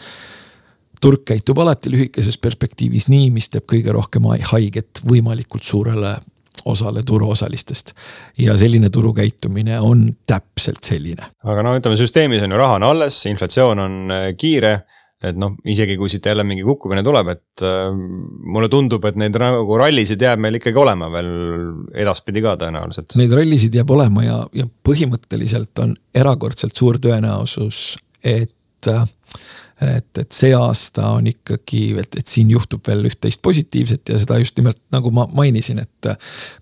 turg 1.01 1.23
käitub 1.27 1.59
alati 1.59 1.91
lühikeses 1.91 2.37
perspektiivis 2.37 3.09
nii, 3.11 3.31
mis 3.31 3.49
teeb 3.51 3.67
kõige 3.67 3.91
rohkem 3.91 4.27
haiget 4.51 5.03
võimalikult 5.07 5.63
suurele 5.63 6.17
osale 6.65 7.03
turuosalistest. 7.03 7.93
ja 8.37 8.57
selline 8.57 8.89
turukäitumine 8.89 9.79
on 9.79 10.09
täpselt 10.27 10.83
selline. 10.83 11.31
aga 11.43 11.63
no 11.63 11.77
ütleme, 11.77 11.97
süsteemis 11.97 12.43
on 12.43 12.51
ju 12.51 12.57
raha 12.57 12.75
on 12.81 12.83
alles, 12.83 13.25
inflatsioon 13.25 13.79
on 13.79 14.11
äh, 14.11 14.27
kiire 14.37 14.81
et 15.23 15.37
noh, 15.39 15.53
isegi 15.69 15.95
kui 15.99 16.11
siit 16.11 16.25
jälle 16.27 16.43
mingi 16.47 16.65
kukkumine 16.67 17.03
tuleb, 17.05 17.29
et 17.31 17.63
äh, 17.63 17.87
mulle 17.95 18.67
tundub, 18.71 19.05
et 19.07 19.17
neid 19.19 19.37
nagu 19.39 19.77
rallisid 19.79 20.21
jääb 20.21 20.41
meil 20.43 20.59
ikkagi 20.59 20.79
olema 20.79 21.07
veel 21.13 21.31
edaspidi 22.03 22.43
ka 22.43 22.57
tõenäoliselt. 22.59 23.15
Neid 23.19 23.35
rallisid 23.39 23.75
jääb 23.79 23.93
olema 23.95 24.25
ja, 24.25 24.41
ja 24.57 24.67
põhimõtteliselt 24.67 25.79
on 25.83 25.95
erakordselt 26.15 26.75
suur 26.79 26.99
tõenäosus, 27.03 27.93
et 28.19 28.91
äh, 28.91 29.05
et, 29.81 30.17
et 30.19 30.35
see 30.35 30.53
aasta 30.55 31.09
on 31.17 31.27
ikkagi, 31.27 31.83
et, 31.99 32.19
et 32.19 32.29
siin 32.29 32.51
juhtub 32.53 32.85
veel 32.87 33.05
üht-teist 33.09 33.41
positiivset 33.45 34.13
ja 34.13 34.19
seda 34.21 34.37
just 34.41 34.57
nimelt 34.59 34.79
nagu 34.93 35.11
ma 35.15 35.25
mainisin, 35.33 35.81
et 35.83 36.11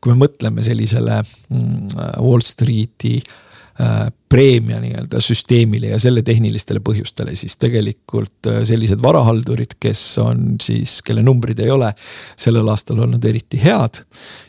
kui 0.01 0.13
me 0.13 0.25
mõtleme 0.25 0.63
sellisele 0.65 1.22
mm, 1.22 1.96
Wall 2.24 2.46
Streeti 2.46 3.18
äh, 3.20 4.08
preemia 4.32 4.80
nii-öelda 4.80 5.20
süsteemile 5.22 5.92
ja 5.92 6.00
selle 6.00 6.22
tehnilistele 6.24 6.80
põhjustele, 6.80 7.34
siis 7.36 7.58
tegelikult 7.60 8.48
äh, 8.48 8.62
sellised 8.68 9.02
varahaldurid, 9.04 9.76
kes 9.80 10.02
on 10.24 10.56
siis, 10.64 11.02
kelle 11.04 11.24
numbrid 11.26 11.60
ei 11.60 11.72
ole 11.74 11.90
sellel 12.40 12.70
aastal 12.72 13.02
olnud 13.04 13.26
eriti 13.28 13.60
head, 13.60 14.00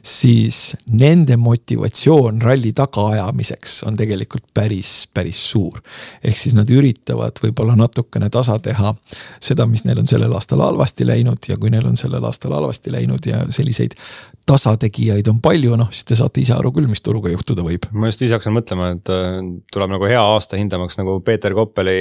siis 0.07 0.77
nende 0.87 1.37
motivatsioon 1.37 2.39
ralli 2.47 2.71
tagaajamiseks 2.79 3.81
on 3.91 3.99
tegelikult 3.99 4.47
päris, 4.55 4.93
päris 5.15 5.41
suur. 5.51 5.81
ehk 6.23 6.39
siis 6.39 6.55
nad 6.55 6.71
üritavad 6.71 7.43
võib-olla 7.43 7.75
natukene 7.79 8.31
tasa 8.31 8.59
teha 8.63 8.95
seda, 9.43 9.67
mis 9.67 9.83
neil 9.89 9.99
on 9.99 10.07
sellel 10.07 10.33
aastal 10.39 10.63
halvasti 10.63 11.07
läinud 11.07 11.51
ja 11.51 11.59
kui 11.59 11.75
neil 11.75 11.91
on 11.91 11.99
sellel 11.99 12.25
aastal 12.25 12.55
halvasti 12.55 12.93
läinud 12.95 13.27
ja 13.27 13.43
selliseid 13.51 13.99
tasategijaid 14.47 15.29
on 15.31 15.39
palju, 15.43 15.75
noh 15.79 15.91
siis 15.95 16.07
te 16.07 16.19
saate 16.19 16.43
ise 16.43 16.55
aru 16.57 16.73
küll, 16.75 16.89
mis 16.91 17.03
turuga 17.05 17.31
juhtuda 17.33 17.65
võib. 17.67 17.87
ma 17.93 18.11
just 18.11 18.23
ise 18.23 18.37
hakkasin 18.37 18.57
mõtlema, 18.57 18.91
et 18.97 19.13
äh, 19.13 19.39
tuleb 19.73 19.93
nagu 19.95 20.07
hea 20.09 20.21
aasta 20.21 20.59
hindamaks 20.61 20.99
nagu 20.99 21.17
Peeter 21.25 21.55
Koppeli 21.57 21.95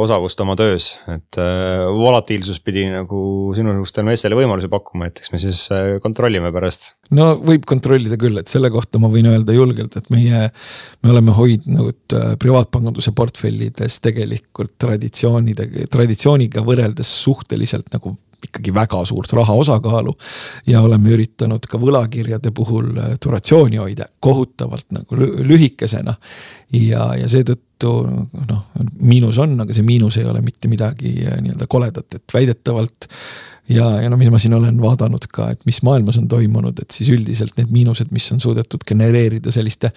osavust 0.00 0.40
oma 0.44 0.56
töös. 0.58 0.94
et 1.12 1.38
äh, 1.40 1.84
volatiilsus 1.92 2.60
pidi 2.64 2.86
nagu 2.92 3.52
sinusugustele 3.56 4.08
meestele 4.08 4.38
võimalusi 4.38 4.70
pakkuma, 4.72 5.08
et 5.10 5.20
eks 5.20 5.32
me 5.34 5.40
siis 5.42 5.64
äh, 5.74 5.96
kontrollime 6.04 6.52
pärast. 6.54 6.94
no 7.16 7.34
võib 7.40 7.66
kontrollida 7.68 8.18
küll, 8.20 8.38
et 8.40 8.50
selle 8.50 8.70
kohta 8.74 9.00
ma 9.02 9.10
võin 9.12 9.28
öelda 9.32 9.56
julgelt, 9.56 9.98
et 10.00 10.10
meie, 10.14 10.48
me 11.04 11.14
oleme 11.14 11.36
hoidnud 11.36 12.16
äh, 12.16 12.34
privaatpanganduse 12.40 13.14
portfellides 13.16 14.00
tegelikult 14.04 14.76
traditsioonidega, 14.80 15.88
traditsiooniga 15.92 16.64
võrreldes 16.64 17.10
suhteliselt 17.24 17.92
nagu 17.94 18.16
ikkagi 18.48 18.74
väga 18.74 19.02
suurt 19.08 19.32
raha 19.32 19.54
osakaalu. 19.60 20.14
ja 20.66 20.80
oleme 20.80 21.14
üritanud 21.16 21.66
ka 21.70 21.78
võlakirjade 21.80 22.52
puhul 22.54 22.90
äh, 22.98 23.14
duratsiooni 23.24 23.80
hoida 23.82 24.08
kohutavalt 24.20 24.86
nagu 24.90 25.16
lühikesena. 25.20 26.14
ja, 26.72 27.08
ja 27.20 27.28
seetõttu 27.28 27.94
noh, 28.50 28.62
miinus 29.00 29.38
on, 29.38 29.58
aga 29.60 29.74
see 29.74 29.86
miinus 29.86 30.18
ei 30.20 30.28
ole 30.28 30.42
mitte 30.44 30.68
midagi 30.68 31.16
äh, 31.26 31.40
nii-öelda 31.42 31.68
koledat, 31.70 32.14
et 32.14 32.34
väidetavalt 32.34 33.10
ja, 33.68 33.86
ja 34.02 34.10
no 34.10 34.16
mis 34.20 34.30
ma 34.32 34.38
siin 34.40 34.54
olen 34.56 34.76
vaadanud 34.82 35.24
ka, 35.32 35.48
et 35.54 35.62
mis 35.68 35.80
maailmas 35.86 36.18
on 36.20 36.28
toimunud, 36.28 36.78
et 36.82 36.94
siis 36.94 37.08
üldiselt 37.14 37.56
need 37.56 37.72
miinused, 37.72 38.10
mis 38.14 38.26
on 38.34 38.42
suudetud 38.42 38.84
genereerida 38.88 39.52
selliste 39.54 39.90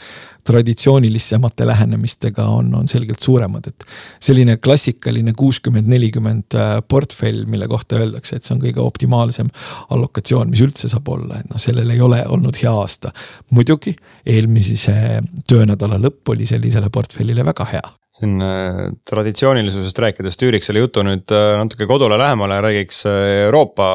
traditsioonilisemate 0.48 1.68
lähenemistega 1.68 2.48
on, 2.54 2.74
on 2.76 2.88
selgelt 2.88 3.24
suuremad, 3.24 3.68
et. 3.68 3.88
selline 4.24 4.58
klassikaline 4.64 5.34
kuuskümmend, 5.38 5.90
nelikümmend 5.92 6.56
äh, 6.56 6.78
portfell, 6.88 7.44
mille 7.46 7.68
kohta 7.68 8.00
öeldakse, 8.00 8.38
et 8.38 8.48
see 8.48 8.56
on 8.56 8.64
kõige 8.64 8.84
optimaalsem 8.84 9.52
allokatsioon, 9.90 10.52
mis 10.54 10.64
üldse 10.64 10.92
saab 10.92 11.12
olla, 11.12 11.42
et 11.42 11.52
noh, 11.52 11.62
sellel 11.62 11.92
ei 11.92 12.02
ole 12.02 12.24
olnud 12.28 12.58
hea 12.62 12.72
aasta. 12.72 13.12
muidugi 13.52 13.96
eelmise 14.26 15.22
töönädala 15.48 16.00
lõpp 16.00 16.36
oli 16.36 16.46
sellisele 16.48 16.90
portfellile 16.94 17.46
väga 17.46 17.72
hea 17.76 17.88
siin 18.18 18.42
äh, 18.42 18.88
traditsioonilisusest 19.10 20.00
rääkides 20.02 20.40
tüüriks 20.42 20.70
selle 20.70 20.82
jutu 20.82 21.04
nüüd 21.06 21.30
äh, 21.34 21.54
natuke 21.60 21.88
kodule 21.90 22.18
lähemale 22.18 22.58
ja 22.58 22.66
räägiks 22.66 23.04
äh, 23.10 23.20
Euroopa 23.46 23.88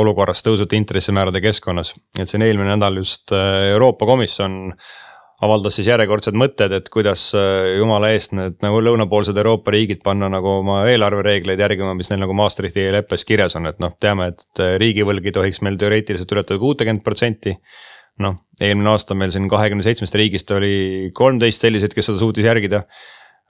olukorrast 0.00 0.46
tõusvate 0.46 0.78
intressimäärade 0.80 1.40
keskkonnas. 1.44 1.94
et 2.18 2.28
siin 2.28 2.42
eelmine 2.42 2.74
nädal 2.74 2.98
just 2.98 3.32
Euroopa 3.72 4.06
Komisjon 4.06 4.74
avaldas 5.42 5.74
siis 5.74 5.88
järjekordsed 5.90 6.36
mõtted, 6.38 6.70
et 6.70 6.88
kuidas 6.92 7.32
jumala 7.78 8.12
eest 8.14 8.34
need 8.38 8.60
nagu 8.62 8.78
lõunapoolsed 8.78 9.38
Euroopa 9.38 9.72
riigid 9.74 9.98
panna 10.04 10.28
nagu 10.30 10.60
oma 10.60 10.84
eelarvereegleid 10.86 11.58
järgima, 11.58 11.96
mis 11.98 12.12
neil 12.12 12.22
nagu 12.22 12.36
Maastrichti 12.38 12.84
leppes 12.94 13.26
kirjas 13.26 13.58
on, 13.58 13.66
et 13.66 13.80
noh, 13.82 13.90
teame, 13.98 14.28
et 14.30 14.62
riigivõlg 14.78 15.26
ei 15.26 15.34
tohiks 15.34 15.58
meil 15.66 15.80
teoreetiliselt 15.80 16.30
ületada 16.36 16.62
kuutekümmet 16.62 17.02
protsenti 17.02 17.56
noh, 18.22 18.38
eelmine 18.60 18.92
aasta 18.92 19.16
meil 19.18 19.34
siin 19.34 19.48
kahekümne 19.50 19.82
seitsmest 19.82 20.14
riigist 20.18 20.54
oli 20.54 21.10
kolmteist 21.16 21.66
selliseid, 21.66 21.94
kes 21.96 22.12
seda 22.12 22.22
suutis 22.22 22.46
järgida 22.46 22.84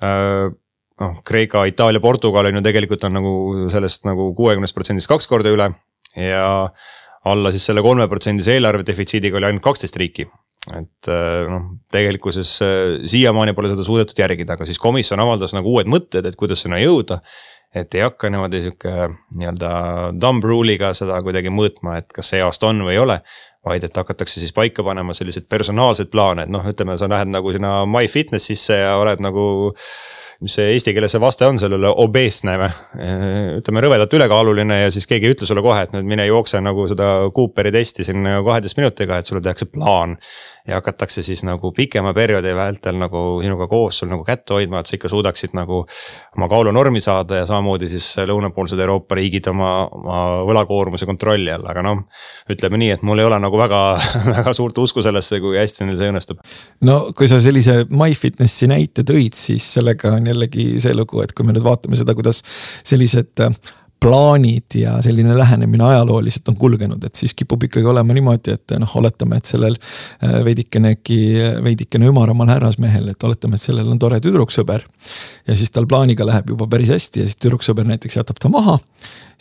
noh, 0.02 1.23
Kreeka, 1.25 1.64
Itaalia, 1.71 2.02
Portugal 2.02 2.50
on 2.50 2.59
ju 2.59 2.64
tegelikult 2.64 3.04
on 3.09 3.16
nagu 3.18 3.32
sellest 3.73 4.06
nagu 4.09 4.32
kuuekümnest 4.38 4.76
protsendist 4.76 5.11
kaks 5.11 5.28
korda 5.30 5.52
üle 5.54 5.71
ja 6.18 6.47
alla 7.25 7.52
siis 7.54 7.66
selle 7.68 7.82
kolme 7.85 8.09
protsendise 8.11 8.56
eelarve 8.56 8.87
defitsiidiga 8.87 9.38
oli 9.38 9.50
ainult 9.50 9.64
kaksteist 9.64 9.99
riiki. 10.00 10.26
et 10.78 11.09
äh, 11.11 11.49
noh, 11.50 11.73
tegelikkuses 11.90 12.50
äh, 12.62 12.75
siiamaani 13.11 13.54
pole 13.54 13.73
seda 13.73 13.82
suudetud 13.87 14.18
järgida, 14.18 14.54
aga 14.54 14.66
siis 14.68 14.78
komisjon 14.78 15.18
avaldas 15.23 15.56
nagu 15.56 15.73
uued 15.73 15.90
mõtted, 15.90 16.26
et 16.26 16.38
kuidas 16.38 16.62
sinna 16.62 16.78
jõuda. 16.78 17.18
et 17.75 17.94
ei 17.94 18.02
hakka 18.04 18.28
niimoodi 18.30 18.61
sihuke 18.66 18.92
nii-öelda 19.38 19.71
dumb 20.21 20.44
rule'iga 20.44 20.92
seda 20.94 21.23
kuidagi 21.25 21.50
mõõtma, 21.50 21.97
et 21.99 22.12
kas 22.12 22.30
see 22.35 22.42
aasta 22.44 22.68
on 22.68 22.85
või 22.85 22.99
ei 22.99 23.02
ole 23.02 23.16
vaid 23.66 23.85
et 23.87 23.97
hakatakse 23.97 24.40
siis 24.40 24.54
paika 24.54 24.85
panema 24.87 25.14
selliseid 25.14 25.47
personaalseid 25.50 26.11
plaane, 26.11 26.47
et 26.47 26.52
noh, 26.52 26.64
ütleme, 26.66 26.97
sa 26.99 27.09
lähed 27.11 27.31
nagu 27.31 27.52
sinna 27.54 27.83
MyFitnessisse 27.87 28.81
ja 28.81 28.97
oled 28.99 29.23
nagu 29.23 29.45
mis 30.42 30.57
see 30.59 30.73
eesti 30.75 30.95
keeles 30.95 31.12
see 31.14 31.23
vaste 31.23 31.47
on 31.47 31.59
sellele 31.62 31.92
obesne 32.02 32.57
või? 32.59 32.71
ütleme 33.61 33.85
rõvedalt 33.85 34.16
ülekaaluline 34.19 34.81
ja 34.81 34.90
siis 34.95 35.07
keegi 35.11 35.28
ei 35.28 35.37
ütle 35.37 35.47
sulle 35.47 35.62
kohe, 35.62 35.85
et 35.87 35.95
nüüd 35.95 36.09
mine 36.11 36.26
jookse 36.26 36.59
nagu 36.64 36.88
seda 36.90 37.12
Cooperi 37.35 37.71
testi 37.75 38.07
siin 38.09 38.26
kaheteist 38.26 38.81
minutiga, 38.81 39.21
et 39.21 39.31
sulle 39.31 39.42
tehakse 39.45 39.71
plaan 39.71 40.16
ja 40.69 40.78
hakatakse 40.78 41.23
siis 41.26 41.42
nagu 41.47 41.73
pikema 41.75 42.12
perioodi 42.14 42.54
vältel 42.54 42.99
nagu 43.00 43.23
sinuga 43.42 43.66
koos 43.71 43.99
sul 43.99 44.11
nagu 44.12 44.25
kätt 44.26 44.50
hoidma, 44.54 44.81
et 44.81 44.90
sa 44.90 44.97
ikka 44.97 45.11
suudaksid 45.11 45.57
nagu 45.59 45.83
oma 46.37 46.49
kaalunormi 46.50 47.02
saada 47.02 47.40
ja 47.40 47.49
samamoodi 47.49 47.88
siis 47.90 48.07
lõunapoolsed 48.31 48.81
Euroopa 48.81 49.19
riigid 49.19 49.49
oma, 49.50 49.73
oma 49.90 50.21
võlakoormuse 50.49 51.09
kontrolli 51.09 51.50
all, 51.52 51.66
aga 51.66 51.83
noh. 51.87 52.04
ütleme 52.52 52.78
nii, 52.78 52.92
et 52.97 53.02
mul 53.07 53.23
ei 53.23 53.26
ole 53.26 53.40
nagu 53.42 53.59
väga, 53.59 53.83
väga 54.38 54.54
suurt 54.57 54.78
usku 54.78 55.02
sellesse, 55.02 55.40
kui 55.42 55.59
hästi 55.59 55.88
neil 55.88 55.99
see 55.99 56.14
õnnestub. 56.14 56.42
no 56.87 56.99
kui 57.16 57.31
sa 57.31 57.40
sellise 57.42 57.83
MyFitnessi 57.90 58.71
näite 58.71 59.07
tõid, 59.09 59.35
siis 59.38 59.66
sellega 59.78 60.14
on 60.19 60.31
jällegi 60.31 60.76
see 60.83 60.95
lugu, 60.95 61.25
et 61.25 61.35
kui 61.35 61.47
me 61.47 61.57
nüüd 61.57 61.66
vaatame 61.66 61.99
seda, 61.99 62.14
kuidas 62.19 62.45
sellised 62.87 63.42
plaanid 64.02 64.75
ja 64.75 64.97
selline 65.02 65.37
lähenemine 65.38 65.85
ajalooliselt 65.85 66.49
on 66.49 66.56
kulgenud, 66.59 67.04
et 67.04 67.18
siis 67.18 67.35
kipub 67.38 67.62
ikkagi 67.68 67.87
olema 67.87 68.14
niimoodi, 68.16 68.56
et 68.56 68.75
noh, 68.82 68.97
oletame, 68.99 69.38
et 69.38 69.49
sellel 69.49 69.76
äh, 69.78 70.38
veidikenegi, 70.44 71.21
veidikene 71.64 72.11
ümaramal 72.11 72.50
härrasmehel, 72.50 73.12
et 73.12 73.28
oletame, 73.28 73.59
et 73.59 73.64
sellel 73.64 73.90
on 73.92 74.00
tore 74.02 74.21
tüdruksõber. 74.23 74.87
ja 75.47 75.56
siis 75.56 75.71
tal 75.71 75.87
plaaniga 75.87 76.26
läheb 76.26 76.50
juba 76.54 76.66
päris 76.71 76.90
hästi 76.94 77.23
ja 77.23 77.28
siis 77.28 77.38
tüdruksõber 77.38 77.87
näiteks 77.88 78.18
jätab 78.18 78.42
ta 78.42 78.50
maha. 78.52 78.78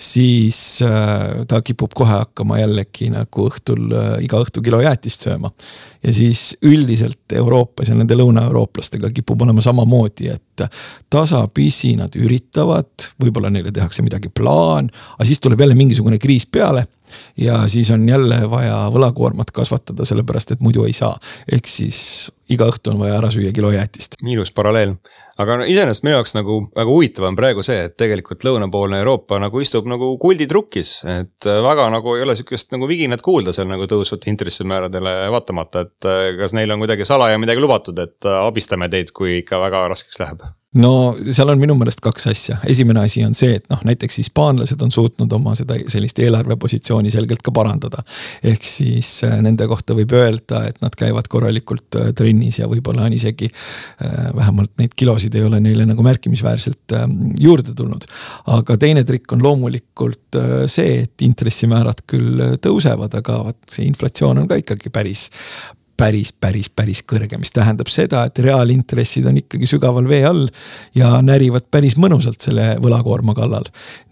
Siis 0.01 0.81
äh, 0.81 1.46
ta 1.48 1.62
kipub 1.62 1.93
kohe 1.96 2.15
hakkama 2.24 2.58
jällegi 2.60 3.12
nagu 3.13 3.46
õhtul 3.50 3.91
äh, 3.93 4.13
iga 4.25 4.39
õhtu 4.41 4.63
kilo 4.65 4.79
jäätist 4.81 5.27
sööma. 5.27 5.51
ja 6.03 6.13
siis 6.13 6.58
üldiselt 6.65 7.36
Euroopas 7.38 7.91
ja 7.91 7.96
nende 7.96 8.17
lõunaeurooplastega 8.17 9.12
kipub 9.13 9.41
olema 9.46 9.62
samamoodi, 9.62 10.31
et 10.34 10.65
tasapisi 11.10 11.93
nad 12.00 12.15
üritavad, 12.17 13.12
võib-olla 13.22 13.51
neile 13.53 13.72
tehakse 13.72 14.01
midagi 14.01 14.29
plaan, 14.34 14.89
aga 15.17 15.29
siis 15.29 15.39
tuleb 15.39 15.62
jälle 15.62 15.77
mingisugune 15.77 16.17
kriis 16.22 16.48
peale 16.50 16.88
ja 17.38 17.63
siis 17.72 17.91
on 17.91 18.08
jälle 18.10 18.44
vaja 18.50 18.84
võlakoormat 18.94 19.51
kasvatada, 19.56 20.06
sellepärast 20.06 20.56
et 20.56 20.62
muidu 20.62 20.86
ei 20.86 20.94
saa. 20.94 21.18
ehk 21.51 21.68
siis 21.68 22.32
iga 22.51 22.68
õhtu 22.68 22.91
on 22.91 23.00
vaja 23.00 23.18
ära 23.20 23.32
süüa 23.32 23.53
kilo 23.56 23.72
jäätist. 23.72 24.20
miinus 24.24 24.51
paralleel, 24.51 24.96
aga 25.39 25.58
no 25.62 25.68
iseenesest 25.68 26.03
minu 26.03 26.18
jaoks 26.18 26.36
nagu 26.36 26.60
väga 26.75 26.89
huvitav 26.89 27.27
on 27.30 27.39
praegu 27.39 27.63
see, 27.65 27.88
et 27.88 27.98
tegelikult 28.00 28.46
lõunapoolne 28.48 29.01
Euroopa 29.01 29.39
nagu 29.41 29.63
istub 29.63 29.89
nagu 29.89 30.13
kulditrukis, 30.22 30.94
et 31.15 31.50
väga 31.68 31.89
nagu 31.94 32.15
ei 32.15 32.25
ole 32.27 32.36
sihukest 32.39 32.74
nagu 32.75 32.89
viginat 32.91 33.24
kuulda 33.25 33.56
seal 33.56 33.70
nagu 33.72 33.88
tõusvate 33.89 34.32
intressimääradele 34.34 35.18
vaatamata, 35.34 35.86
et 35.88 36.10
kas 36.39 36.58
neil 36.58 36.72
on 36.72 36.84
kuidagi 36.84 37.08
salaja 37.08 37.39
midagi 37.41 37.63
lubatud, 37.63 38.00
et 38.03 38.32
abistame 38.38 38.89
teid, 38.91 39.15
kui 39.15 39.41
ikka 39.41 39.62
väga 39.62 39.88
raskeks 39.96 40.20
läheb 40.24 40.50
no 40.80 40.92
seal 41.36 41.50
on 41.51 41.60
minu 41.60 41.75
meelest 41.75 42.00
kaks 42.04 42.30
asja, 42.32 42.56
esimene 42.72 43.01
asi 43.04 43.25
on 43.28 43.34
see, 43.36 43.58
et 43.60 43.66
noh, 43.72 43.82
näiteks 43.88 44.22
hispaanlased 44.22 44.80
on 44.86 44.94
suutnud 44.94 45.34
oma 45.36 45.51
seda 45.60 45.75
sellist 45.92 46.22
eelarvepositsiooni 46.24 47.12
selgelt 47.12 47.44
ka 47.44 47.51
parandada. 47.56 48.00
ehk 48.48 48.63
siis 48.68 49.10
äh, 49.28 49.36
nende 49.44 49.68
kohta 49.68 49.98
võib 49.98 50.16
öelda, 50.16 50.63
et 50.70 50.80
nad 50.84 50.96
käivad 50.96 51.28
korralikult 51.32 52.00
äh, 52.00 52.13
trennis 52.16 52.62
ja 52.62 52.70
võib-olla 52.72 53.10
on 53.10 53.18
isegi 53.18 53.50
äh, 53.51 54.30
vähemalt 54.38 54.72
neid 54.80 54.96
kilosid 54.96 55.36
ei 55.36 55.44
ole 55.44 55.60
neile 55.60 55.86
nagu 55.90 56.08
märkimisväärselt 56.08 56.96
ähm, 56.96 57.20
juurde 57.40 57.75
tulnud. 57.75 58.08
aga 58.56 58.80
teine 58.80 59.04
trikk 59.04 59.36
on 59.36 59.44
loomulikult 59.44 60.40
see, 60.72 61.01
et 61.04 61.28
intressimäärad 61.28 62.06
küll 62.08 62.40
tõusevad, 62.63 63.20
aga 63.20 63.42
vot 63.50 63.60
see 63.68 63.84
inflatsioon 63.92 64.40
on 64.40 64.48
ka 64.48 64.62
ikkagi 64.63 64.94
päris 64.94 65.28
päris, 66.01 66.31
päris, 66.34 66.70
päris 66.74 67.03
kõrge, 67.08 67.38
mis 67.38 67.53
tähendab 67.53 67.89
seda, 67.91 68.24
et 68.27 68.39
reaalintressid 68.41 69.27
on 69.29 69.38
ikkagi 69.41 69.70
sügaval 69.70 70.08
vee 70.10 70.24
all 70.25 70.48
ja 70.98 71.20
närivad 71.25 71.67
päris 71.72 71.98
mõnusalt 72.01 72.41
selle 72.41 72.74
võlakoorma 72.81 73.36
kallal. 73.38 73.67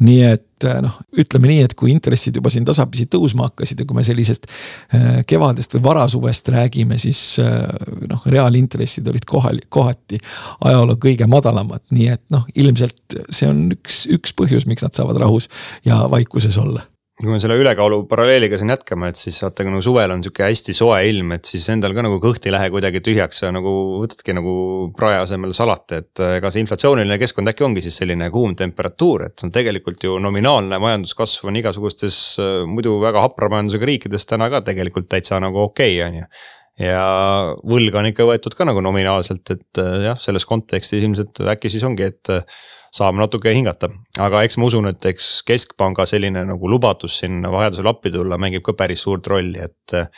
nii 0.05 0.21
et 0.27 0.67
noh, 0.83 0.99
ütleme 1.17 1.49
nii, 1.49 1.63
et 1.65 1.73
kui 1.79 1.89
intressid 1.93 2.35
juba 2.35 2.51
siin 2.53 2.67
tasapisi 2.67 3.07
tõusma 3.09 3.47
hakkasid 3.47 3.81
ja 3.81 3.87
kui 3.89 3.97
me 3.97 4.03
sellisest 4.05 4.45
äh, 4.49 5.21
kevadest 5.27 5.73
või 5.77 5.85
varasuvest 5.87 6.51
räägime, 6.53 6.99
siis 7.01 7.21
äh, 7.41 7.65
noh, 8.11 8.21
reaalintressid 8.27 9.07
olid 9.09 9.25
kohal, 9.29 9.63
kohati 9.69 10.19
ajaloo 10.69 10.99
kõige 11.01 11.29
madalamad, 11.31 11.85
nii 11.95 12.11
et 12.13 12.25
noh, 12.35 12.45
ilmselt 12.59 13.19
see 13.31 13.49
on 13.49 13.65
üks, 13.79 14.03
üks 14.13 14.35
põhjus, 14.37 14.69
miks 14.69 14.85
nad 14.85 14.93
saavad 14.93 15.21
rahus 15.23 15.49
ja 15.87 16.03
vaikuses 16.11 16.59
olla 16.61 16.85
kui 17.19 17.33
me 17.33 17.39
selle 17.41 17.57
ülekaalu 17.59 18.05
paralleeliga 18.07 18.55
siin 18.59 18.71
jätkame, 18.71 19.09
et 19.11 19.19
siis 19.19 19.41
vaata, 19.43 19.65
kui 19.65 19.73
nagu 19.73 19.83
suvel 19.83 20.13
on 20.13 20.21
sihuke 20.23 20.45
hästi 20.45 20.75
soe 20.77 21.01
ilm, 21.09 21.33
et 21.35 21.49
siis 21.49 21.65
endal 21.73 21.91
ka 21.95 22.05
nagu 22.05 22.15
kõht 22.23 22.47
ei 22.47 22.53
lähe 22.55 22.69
kuidagi 22.71 23.01
tühjaks 23.03 23.43
ja 23.43 23.49
nagu 23.51 23.73
võtadki 23.99 24.35
nagu 24.37 24.53
prae 24.95 25.17
asemel 25.19 25.51
salati, 25.55 25.99
et 25.99 26.23
ega 26.37 26.51
see 26.53 26.63
inflatsiooniline 26.63 27.17
keskkond 27.19 27.51
äkki 27.51 27.67
ongi 27.67 27.83
siis 27.83 27.99
selline 27.99 28.29
kuum 28.31 28.55
temperatuur, 28.59 29.25
et 29.27 29.43
on 29.43 29.51
tegelikult 29.51 30.07
ju 30.07 30.15
nominaalne 30.23 30.79
majanduskasv 30.79 31.51
on 31.51 31.59
igasugustes 31.59 32.21
muidu 32.71 32.95
väga 33.03 33.25
hapra 33.27 33.51
majandusega 33.51 33.91
riikides 33.91 34.29
täna 34.29 34.47
ka 34.53 34.63
tegelikult 34.71 35.11
täitsa 35.11 35.41
nagu 35.43 35.65
okei 35.67 35.99
okay,, 35.99 36.07
on 36.07 36.21
ju. 36.21 36.31
Ja 36.79 37.05
võlga 37.67 37.99
on 37.99 38.13
ikka 38.13 38.23
võetud 38.23 38.55
ka 38.55 38.63
nagu 38.63 38.79
nominaalselt, 38.79 39.43
et 39.51 39.83
jah, 40.05 40.15
selles 40.23 40.47
kontekstis 40.47 41.03
ilmselt 41.03 41.43
äkki 41.51 41.67
siis 41.73 41.83
ongi, 41.83 42.13
et 42.13 42.31
saame 42.95 43.23
natuke 43.23 43.53
hingata. 43.53 43.89
aga 44.19 44.43
eks 44.45 44.57
ma 44.57 44.69
usun, 44.69 44.89
et 44.91 45.05
eks 45.11 45.29
keskpanga 45.47 46.05
selline 46.09 46.45
nagu 46.47 46.71
lubadus 46.71 47.19
siin 47.21 47.41
vajadusel 47.45 47.89
appi 47.91 48.11
tulla 48.13 48.39
mängib 48.41 48.65
ka 48.65 48.75
päris 48.77 49.03
suurt 49.05 49.27
rolli, 49.27 49.59
et 49.61 49.97
eh, 49.97 50.09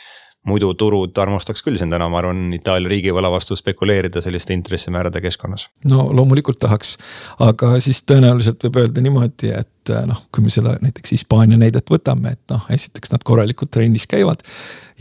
muidu 0.48 0.72
turud 0.74 1.18
armastaks 1.22 1.62
küll 1.62 1.78
siin 1.78 1.92
täna, 1.92 2.08
ma 2.10 2.18
arvan, 2.18 2.48
Itaalia 2.56 2.90
riigivõla 2.90 3.30
vastu 3.30 3.56
spekuleerida 3.58 4.22
selliste 4.24 4.54
intressimäärade 4.56 5.20
keskkonnas. 5.22 5.68
no 5.90 6.08
loomulikult 6.14 6.58
tahaks, 6.62 6.96
aga 7.46 7.76
siis 7.80 8.02
tõenäoliselt 8.08 8.64
võib 8.66 8.80
öelda 8.82 9.04
niimoodi, 9.04 9.52
et 9.58 9.92
eh, 9.94 10.06
noh, 10.08 10.24
kui 10.34 10.46
me 10.46 10.54
seda 10.54 10.76
näiteks 10.82 11.16
Hispaania 11.16 11.60
näidet 11.60 11.92
võtame, 11.92 12.36
et 12.36 12.54
noh, 12.54 12.66
esiteks 12.70 13.14
nad 13.14 13.26
korralikult 13.26 13.70
trennis 13.74 14.08
käivad 14.10 14.42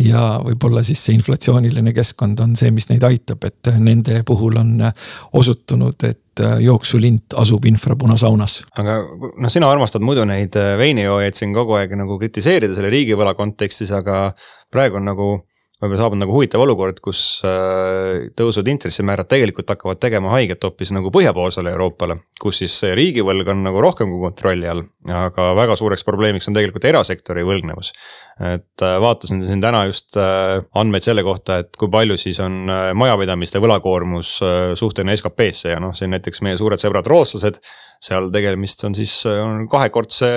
ja 0.05 0.23
võib-olla 0.45 0.83
siis 0.85 1.03
see 1.05 1.15
inflatsiooniline 1.17 1.93
keskkond 1.95 2.39
on 2.43 2.55
see, 2.59 2.71
mis 2.73 2.89
neid 2.91 3.03
aitab, 3.07 3.43
et 3.47 3.71
nende 3.79 4.21
puhul 4.27 4.57
on 4.61 4.73
osutunud, 5.37 6.07
et 6.07 6.43
jooksulint 6.63 7.35
asub 7.37 7.65
infrapunasaunas. 7.69 8.61
aga 8.79 8.97
noh, 9.21 9.51
sina 9.51 9.69
armastad 9.71 10.03
muidu 10.05 10.25
neid 10.25 10.55
veinijoojaid 10.79 11.37
siin 11.37 11.53
kogu 11.53 11.77
aeg 11.79 11.95
nagu 11.99 12.17
kritiseerida 12.21 12.75
selle 12.77 12.91
riigivõla 12.93 13.35
kontekstis, 13.37 13.91
aga 13.95 14.31
praegu 14.71 15.01
on 15.01 15.09
nagu 15.11 15.31
võib-olla 15.81 16.03
saabunud 16.03 16.21
nagu 16.21 16.35
huvitav 16.35 16.61
olukord, 16.61 16.99
kus 17.01 17.41
äh, 17.47 18.27
tõusvad 18.37 18.69
intressimäärad 18.69 19.29
tegelikult 19.31 19.71
hakkavad 19.73 20.01
tegema 20.01 20.33
haiget 20.35 20.61
hoopis 20.63 20.93
nagu 20.93 21.09
põhjapoolsele 21.13 21.73
Euroopale. 21.73 22.19
kus 22.41 22.61
siis 22.61 22.75
riigivõlg 22.97 23.49
on 23.53 23.63
nagu 23.65 23.81
rohkem 23.81 24.09
kui 24.13 24.21
kontrolli 24.21 24.69
all, 24.69 24.83
aga 25.09 25.51
väga 25.57 25.77
suureks 25.77 26.05
probleemiks 26.05 26.49
on 26.49 26.57
tegelikult 26.57 26.85
erasektori 26.85 27.45
võlgnevus. 27.47 27.93
Et 28.39 28.85
äh, 28.85 28.97
vaatasin 29.03 29.43
siin 29.45 29.61
täna 29.63 29.83
just 29.89 30.17
äh, 30.19 30.63
andmeid 30.77 31.05
selle 31.05 31.23
kohta, 31.27 31.61
et 31.63 31.75
kui 31.79 31.91
palju 31.91 32.17
siis 32.21 32.39
on 32.43 32.63
majapidamiste 32.95 33.61
võlakoormus 33.61 34.33
suhtena 34.79 35.15
SKP-sse 35.17 35.75
ja 35.75 35.79
noh, 35.83 35.95
siin 35.97 36.13
näiteks 36.15 36.43
meie 36.45 36.59
suured 36.59 36.81
sõbrad 36.81 37.09
rootslased 37.09 37.61
seal 38.01 38.31
tegemist 38.33 38.81
on 38.87 38.95
siis 38.97 39.13
on 39.29 39.67
kahekordse 39.69 40.27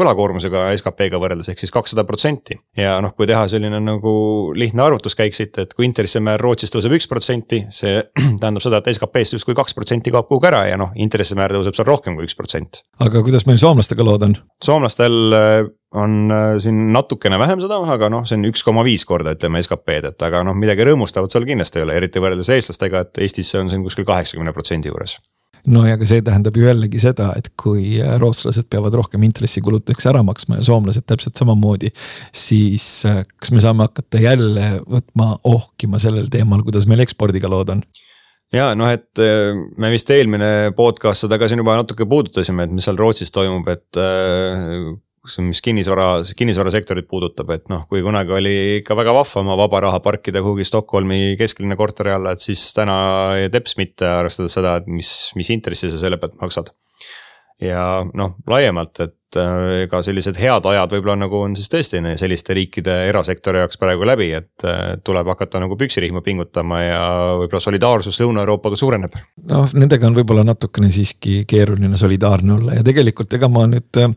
võlakoormusega 0.00 0.70
SKP-ga 0.78 1.20
võrreldes, 1.20 1.50
ehk 1.52 1.60
siis 1.60 1.72
kakssada 1.74 2.06
protsenti. 2.08 2.56
ja 2.76 2.96
noh, 3.04 3.12
kui 3.16 3.28
teha 3.28 3.42
selline 3.52 3.80
nagu 3.84 4.12
lihtne 4.56 4.86
arvutuskäik 4.86 5.36
siit, 5.36 5.58
et 5.60 5.74
kui 5.76 5.84
intressimäär 5.88 6.40
Rootsis 6.40 6.72
tõuseb 6.72 6.96
üks 6.96 7.08
protsenti, 7.10 7.60
see 7.74 8.00
tähendab 8.40 8.64
seda, 8.64 8.80
et 8.80 8.88
SKP-st 8.94 9.36
justkui 9.36 9.58
kaks 9.58 9.76
protsenti 9.76 10.14
kaob 10.14 10.30
kuhugi 10.30 10.48
ära 10.48 10.64
ja 10.70 10.80
noh, 10.80 10.94
intressimäär 10.96 11.52
tõuseb 11.58 11.76
seal 11.76 11.90
rohkem 11.90 12.16
kui 12.16 12.28
üks 12.28 12.38
protsent. 12.38 12.82
aga 13.04 13.24
kuidas 13.26 13.44
meil 13.50 13.60
soomlastega 13.60 14.06
lood 14.06 14.24
on? 14.30 14.38
soomlastel 14.64 15.36
äh, 15.36 15.60
on 15.94 16.30
äh, 16.30 16.58
siin 16.62 16.92
natukene 16.92 17.38
vähem 17.38 17.60
seda, 17.62 17.80
aga 17.94 18.10
noh, 18.12 18.22
see 18.28 18.38
on 18.38 18.46
üks 18.50 18.62
koma 18.66 18.84
viis 18.86 19.04
korda, 19.08 19.34
ütleme 19.34 19.62
SKP-d, 19.62 20.14
et 20.14 20.24
aga 20.26 20.44
noh, 20.46 20.54
midagi 20.56 20.86
rõõmustavat 20.86 21.34
seal 21.34 21.46
kindlasti 21.48 21.80
ei 21.80 21.86
ole, 21.86 21.96
eriti 21.98 22.22
võrreldes 22.22 22.50
eestlastega, 22.54 23.04
et 23.06 23.22
Eestis 23.26 23.50
see 23.50 23.62
on 23.62 23.72
siin 23.72 23.82
kuskil 23.86 24.06
kaheksakümne 24.08 24.54
protsendi 24.54 24.92
juures 24.92 25.18
no 25.68 25.82
ja 25.84 25.98
ka 26.00 26.06
see 26.08 26.22
tähendab 26.24 26.56
ju 26.56 26.64
jällegi 26.64 27.00
seda, 27.02 27.32
et 27.36 27.50
kui 27.58 27.98
äh, 28.00 28.14
rootslased 28.22 28.70
peavad 28.70 28.94
rohkem 29.00 29.26
intressikuludeks 29.26 30.06
ära 30.12 30.22
maksma 30.26 30.60
ja 30.60 30.68
soomlased 30.70 31.04
täpselt 31.10 31.36
samamoodi. 31.40 31.90
siis 32.32 32.86
äh, 33.10 33.24
kas 33.42 33.52
me 33.52 33.60
saame 33.64 33.88
hakata 33.88 34.22
jälle 34.22 34.70
võtma 34.86 35.34
ohkima 35.50 35.98
sellel 36.00 36.30
teemal, 36.32 36.62
kuidas 36.62 36.86
meil 36.86 37.02
ekspordiga 37.02 37.50
lood 37.50 37.74
on? 37.74 37.84
ja 38.54 38.70
noh, 38.78 38.88
et 38.94 39.20
me 39.78 39.90
vist 39.90 40.10
eelmine 40.10 40.70
podcast 40.78 41.26
seda 41.26 41.38
ka 41.38 41.50
siin 41.50 41.60
juba 41.60 41.76
natuke 41.82 42.06
puudutasime, 42.06 42.64
et 42.64 42.72
mis 42.74 42.86
seal 42.86 42.98
Rootsis 42.98 43.34
toimub, 43.34 43.68
et 43.74 43.98
mis 45.44 45.60
kinnisvara, 45.60 46.22
kinnisvarasektorit 46.36 47.08
puudutab, 47.08 47.50
et 47.52 47.68
noh, 47.68 47.84
kui 47.90 48.00
kunagi 48.04 48.32
oli 48.32 48.54
ikka 48.78 48.96
väga 48.96 49.12
vahva 49.12 49.42
oma 49.42 49.56
vaba 49.60 49.82
raha 49.84 50.00
parkida 50.00 50.40
kuhugi 50.40 50.64
Stockholmi 50.64 51.36
kesklinna 51.40 51.76
korteri 51.76 52.14
alla, 52.14 52.32
et 52.32 52.40
siis 52.40 52.62
täna 52.76 52.96
teps 53.52 53.76
mitte, 53.76 54.08
arvestades 54.08 54.56
seda, 54.56 54.78
et 54.80 54.88
mis, 54.88 55.10
mis 55.36 55.52
intressi 55.52 55.92
sa 55.92 56.00
selle 56.00 56.16
pealt 56.20 56.40
maksad. 56.40 56.72
ja 57.60 57.84
noh, 58.16 58.38
laiemalt, 58.48 59.02
et 59.04 59.19
ega 59.38 60.00
sellised 60.02 60.38
head 60.40 60.66
ajad 60.66 60.94
võib-olla 60.94 61.16
nagu 61.22 61.42
on 61.44 61.52
siis 61.58 61.70
tõesti 61.70 62.00
selliste 62.18 62.54
riikide 62.56 62.94
erasektori 63.10 63.60
jaoks 63.62 63.78
praegu 63.80 64.06
läbi, 64.08 64.30
et 64.34 64.64
äh, 64.66 64.96
tuleb 65.04 65.28
hakata 65.30 65.60
nagu 65.62 65.76
püksirihma 65.78 66.22
pingutama 66.26 66.80
ja 66.82 67.02
võib-olla 67.38 67.60
solidaarsus 67.62 68.18
Lõuna-Euroopaga 68.22 68.78
suureneb. 68.80 69.14
noh, 69.50 69.68
nendega 69.74 70.08
on 70.08 70.16
võib-olla 70.18 70.44
natukene 70.48 70.90
siiski 70.90 71.44
keeruline 71.50 71.98
solidaarne 72.00 72.56
olla 72.56 72.78
ja 72.78 72.86
tegelikult 72.86 73.36
ega 73.38 73.50
ma 73.52 73.66
nüüd 73.70 74.00
äh, 74.02 74.10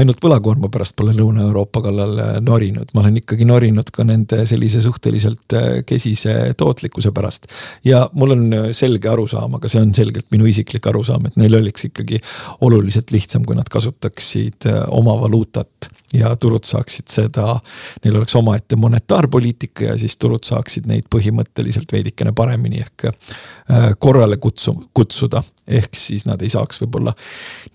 ainult 0.00 0.20
võlakoorma 0.24 0.70
pärast 0.74 0.96
pole 0.98 1.14
Lõuna-Euroopa 1.16 1.82
kallal 1.88 2.20
norinud, 2.44 2.92
ma 2.92 3.04
olen 3.04 3.20
ikkagi 3.22 3.48
norinud 3.48 3.92
ka 3.94 4.04
nende 4.08 4.42
sellise 4.48 4.82
suhteliselt 4.84 5.56
kesise 5.88 6.36
tootlikkuse 6.58 7.12
pärast. 7.16 7.48
ja 7.84 8.04
mul 8.12 8.36
on 8.36 8.44
selge 8.76 9.08
arusaam, 9.08 9.56
aga 9.56 9.70
see 9.70 9.80
on 9.80 9.94
selgelt 9.96 10.28
minu 10.34 10.48
isiklik 10.50 10.86
arusaam, 10.90 11.26
et 11.28 11.40
neil 11.40 11.56
oleks 11.60 11.88
ikkagi 11.88 12.20
oluliselt 12.66 13.12
lihtsam, 13.14 13.44
kui 13.48 13.56
nad 13.56 13.68
kasutaksid 13.72 14.57
saaksid 14.58 14.66
äh, 14.66 14.88
oma 14.88 15.20
valuutat 15.20 15.90
ja 16.12 16.36
turud 16.36 16.64
saaksid 16.64 17.10
seda, 17.12 17.58
neil 18.04 18.16
oleks 18.16 18.36
omaette 18.36 18.76
monetaarpoliitika 18.76 19.84
ja 19.84 19.96
siis 19.98 20.16
turud 20.16 20.44
saaksid 20.44 20.88
neid 20.88 21.08
põhimõtteliselt 21.14 21.92
veidikene 21.92 22.32
paremini 22.32 22.80
ehk 22.84 23.08
äh, 23.10 23.90
korrale 23.98 24.36
kutsu, 24.36 24.74
kutsuda. 24.94 25.42
ehk 25.68 25.96
siis 25.96 26.24
nad 26.26 26.42
ei 26.42 26.48
saaks 26.48 26.80
võib-olla 26.80 27.12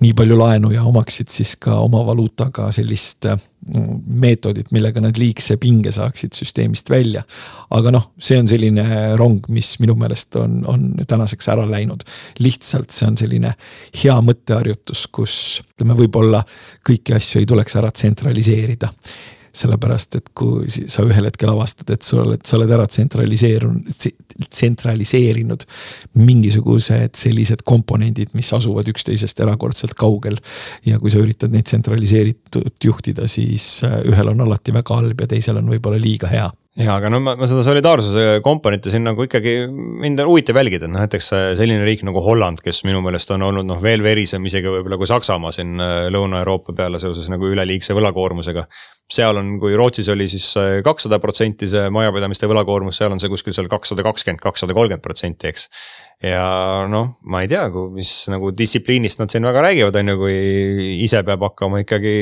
nii 0.01 0.13
palju 0.17 0.37
laenu 0.37 0.71
ja 0.73 0.83
omaksid 0.83 1.29
siis 1.29 1.55
ka 1.61 1.75
oma 1.85 2.05
valuutaga 2.05 2.71
sellist 2.71 3.25
äh, 3.29 3.37
meetodit, 4.05 4.71
millega 4.71 5.01
nad 5.01 5.17
liigse 5.17 5.57
pinge 5.61 5.91
saaksid 5.93 6.33
süsteemist 6.35 6.89
välja. 6.89 7.23
aga 7.73 7.91
noh, 7.91 8.09
see 8.19 8.37
on 8.39 8.47
selline 8.47 8.83
rong, 9.17 9.45
mis 9.53 9.75
minu 9.81 9.95
meelest 9.99 10.35
on, 10.41 10.59
on 10.67 10.89
tänaseks 11.07 11.47
ära 11.53 11.65
läinud. 11.69 12.03
lihtsalt 12.39 12.91
see 12.91 13.07
on 13.07 13.17
selline 13.17 13.53
hea 14.03 14.17
mõtteharjutus, 14.25 15.05
kus 15.11 15.37
ütleme, 15.63 15.95
võib-olla 15.97 16.43
kõiki 16.87 17.15
asju 17.15 17.43
ei 17.43 17.49
tuleks 17.49 17.77
ära 17.79 17.91
tsentraliseerida 17.91 18.22
sellepärast 19.53 20.17
et 20.17 20.29
kui 20.33 20.65
sa 20.69 21.03
ühel 21.05 21.27
hetkel 21.29 21.51
avastad, 21.51 21.91
et 21.93 22.05
sa 22.05 22.23
oled, 22.23 22.41
sa 22.47 22.57
oled 22.57 22.71
ära 22.73 22.87
tsentraliseerunud, 22.89 23.85
tsentraliseerinud 24.49 25.65
mingisugused 26.19 27.15
sellised 27.17 27.63
komponendid, 27.67 28.33
mis 28.37 28.51
asuvad 28.53 28.89
üksteisest 28.93 29.39
erakordselt 29.45 29.95
kaugel. 29.99 30.37
ja 30.85 30.99
kui 30.99 31.11
sa 31.13 31.21
üritad 31.21 31.53
neid 31.53 31.67
tsentraliseeritult 31.69 32.83
juhtida, 32.83 33.27
siis 33.27 33.83
äh, 33.87 34.01
ühel 34.09 34.33
on 34.33 34.45
alati 34.47 34.73
väga 34.73 34.99
halb 34.99 35.21
ja 35.21 35.31
teisel 35.35 35.61
on 35.61 35.71
võib-olla 35.71 36.01
liiga 36.01 36.31
hea 36.31 36.49
ja 36.79 36.95
aga 36.97 37.09
no 37.13 37.19
ma, 37.21 37.35
ma 37.37 37.45
seda 37.49 37.61
solidaarsuse 37.65 38.39
komponenti 38.45 38.89
siin 38.89 39.05
nagu 39.05 39.27
ikkagi 39.27 39.67
mind 39.69 40.23
on 40.23 40.31
huvitav 40.31 40.57
jälgida, 40.57 40.87
et 40.87 40.93
noh 40.93 41.03
näiteks 41.03 41.27
äh, 41.37 41.45
selline 41.59 41.85
riik 41.85 42.01
nagu 42.07 42.21
Holland, 42.25 42.63
kes 42.65 42.81
minu 42.87 43.01
meelest 43.05 43.29
on 43.35 43.45
olnud 43.45 43.67
noh, 43.69 43.81
veel 43.81 44.01
verisem 44.05 44.45
isegi 44.49 44.71
võib-olla 44.73 44.97
kui 44.97 45.09
Saksamaa 45.09 45.53
siin 45.53 45.77
äh, 45.77 46.07
Lõuna-Euroopa 46.13 46.73
peale 46.77 47.01
seoses 47.01 47.29
nagu 47.29 47.51
üleliigse 47.51 47.93
võlakoormusega. 47.93 48.65
seal 49.13 49.37
on, 49.37 49.59
kui 49.61 49.75
Rootsis 49.77 50.09
oli 50.09 50.25
siis 50.31 50.47
kakssada 50.83 51.19
protsenti 51.21 51.67
see 51.69 51.89
majapidamiste 51.93 52.47
võlakoormus, 52.49 52.97
seal 52.97 53.13
on 53.13 53.21
see 53.21 53.29
kuskil 53.29 53.53
seal 53.53 53.69
kakssada 53.69 54.01
kakskümmend, 54.01 54.22
kakssada 54.41 54.75
kolmkümmend 54.75 55.03
protsenti, 55.03 55.51
eks. 55.51 55.67
ja 56.23 56.43
noh, 56.91 57.13
ma 57.27 57.43
ei 57.43 57.51
tea, 57.51 57.65
mis 57.93 58.11
nagu 58.31 58.53
distsipliinist 58.55 59.21
nad 59.21 59.33
siin 59.33 59.45
väga 59.47 59.65
räägivad, 59.67 59.99
on 60.01 60.13
ju, 60.13 60.19
kui 60.23 60.35
ise 61.05 61.23
peab 61.27 61.47
hakkama 61.49 61.83
ikkagi 61.83 62.15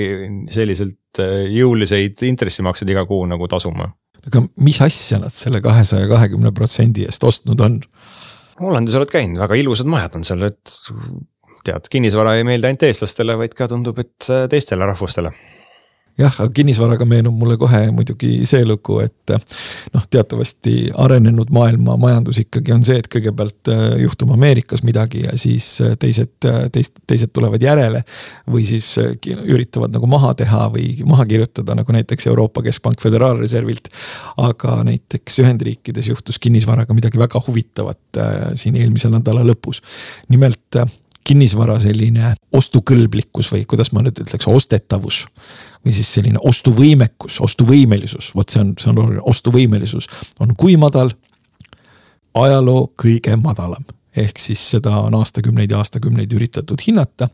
selliselt 0.52 1.22
jõuliseid 1.52 2.24
intressimakseid 2.28 2.94
iga 2.94 3.06
kuu 3.10 3.26
nagu 3.30 3.50
tasuma 3.52 3.92
aga 4.28 4.44
mis 4.62 4.78
asja 4.86 5.20
nad 5.22 5.34
selle 5.34 5.62
kahesaja 5.64 6.10
kahekümne 6.12 6.52
protsendi 6.54 7.08
eest 7.08 7.24
ostnud 7.26 7.62
on? 7.66 7.80
Hollandis 8.62 8.98
oled 9.00 9.10
käinud, 9.10 9.40
väga 9.42 9.58
ilusad 9.58 9.90
majad 9.90 10.20
on 10.20 10.26
seal, 10.28 10.44
et 10.46 10.76
tead, 11.66 11.88
kinnisvara 11.94 12.36
ei 12.38 12.46
meeldi 12.46 12.70
ainult 12.70 12.86
eestlastele, 12.86 13.38
vaid 13.40 13.56
ka 13.58 13.66
tundub, 13.72 13.98
et 14.02 14.30
teistele 14.52 14.86
rahvustele 14.86 15.34
jah, 16.20 16.36
aga 16.44 16.52
kinnisvaraga 16.54 17.06
meenub 17.08 17.36
mulle 17.38 17.58
kohe 17.60 17.80
muidugi 17.96 18.46
see 18.50 18.66
lugu, 18.68 19.00
et 19.04 19.34
noh, 19.94 20.06
teatavasti 20.12 20.92
arenenud 21.04 21.52
maailma 21.54 21.96
majandus 22.02 22.42
ikkagi 22.44 22.74
on 22.76 22.86
see, 22.88 23.00
et 23.02 23.10
kõigepealt 23.12 23.72
äh, 23.72 23.84
juhtub 24.04 24.34
Ameerikas 24.36 24.84
midagi 24.88 25.26
ja 25.26 25.36
siis 25.40 25.68
äh, 25.84 25.96
teised, 26.00 26.34
teist, 26.74 27.02
teised 27.08 27.34
tulevad 27.34 27.64
järele. 27.64 28.04
või 28.52 28.64
siis 28.68 28.88
üritavad 29.00 29.94
nagu 29.94 30.08
maha 30.10 30.34
teha 30.38 30.66
või 30.74 31.04
maha 31.08 31.26
kirjutada, 31.30 31.76
nagu 31.78 31.94
näiteks 31.96 32.28
Euroopa 32.28 32.64
Keskpank 32.66 33.02
Föderaalreservilt. 33.02 33.92
aga 34.38 34.82
näiteks 34.88 35.40
Ühendriikides 35.44 36.10
juhtus 36.12 36.40
kinnisvaraga 36.40 36.94
midagi 36.94 37.20
väga 37.20 37.42
huvitavat 37.48 38.22
siin 38.56 38.76
eelmise 38.76 39.10
nädala 39.10 39.46
lõpus. 39.48 39.82
nimelt 40.30 40.82
kinnisvara 41.28 41.80
selline 41.80 42.34
ostukõlblikkus 42.58 43.52
või 43.54 43.66
kuidas 43.70 43.92
ma 43.94 44.04
nüüd 44.06 44.24
ütleks, 44.24 44.48
ostetavus 44.48 45.26
või 45.86 45.96
siis 45.96 46.10
selline 46.14 46.42
ostuvõimekus, 46.48 47.40
ostuvõimelisus, 47.42 48.34
vot 48.36 48.50
see 48.50 48.62
on, 48.64 48.76
see 48.80 48.92
on 48.92 49.02
oluline, 49.04 49.26
ostuvõimelisus 49.34 50.10
on 50.40 50.56
kui 50.58 50.78
madal? 50.82 51.14
ajaloo 52.32 52.94
kõige 52.96 53.36
madalam 53.36 53.84
ehk 54.18 54.40
siis 54.40 54.62
seda 54.74 54.94
on 55.06 55.16
aastakümneid 55.16 55.72
ja 55.72 55.78
aastakümneid 55.78 56.32
üritatud 56.32 56.80
hinnata. 56.88 57.30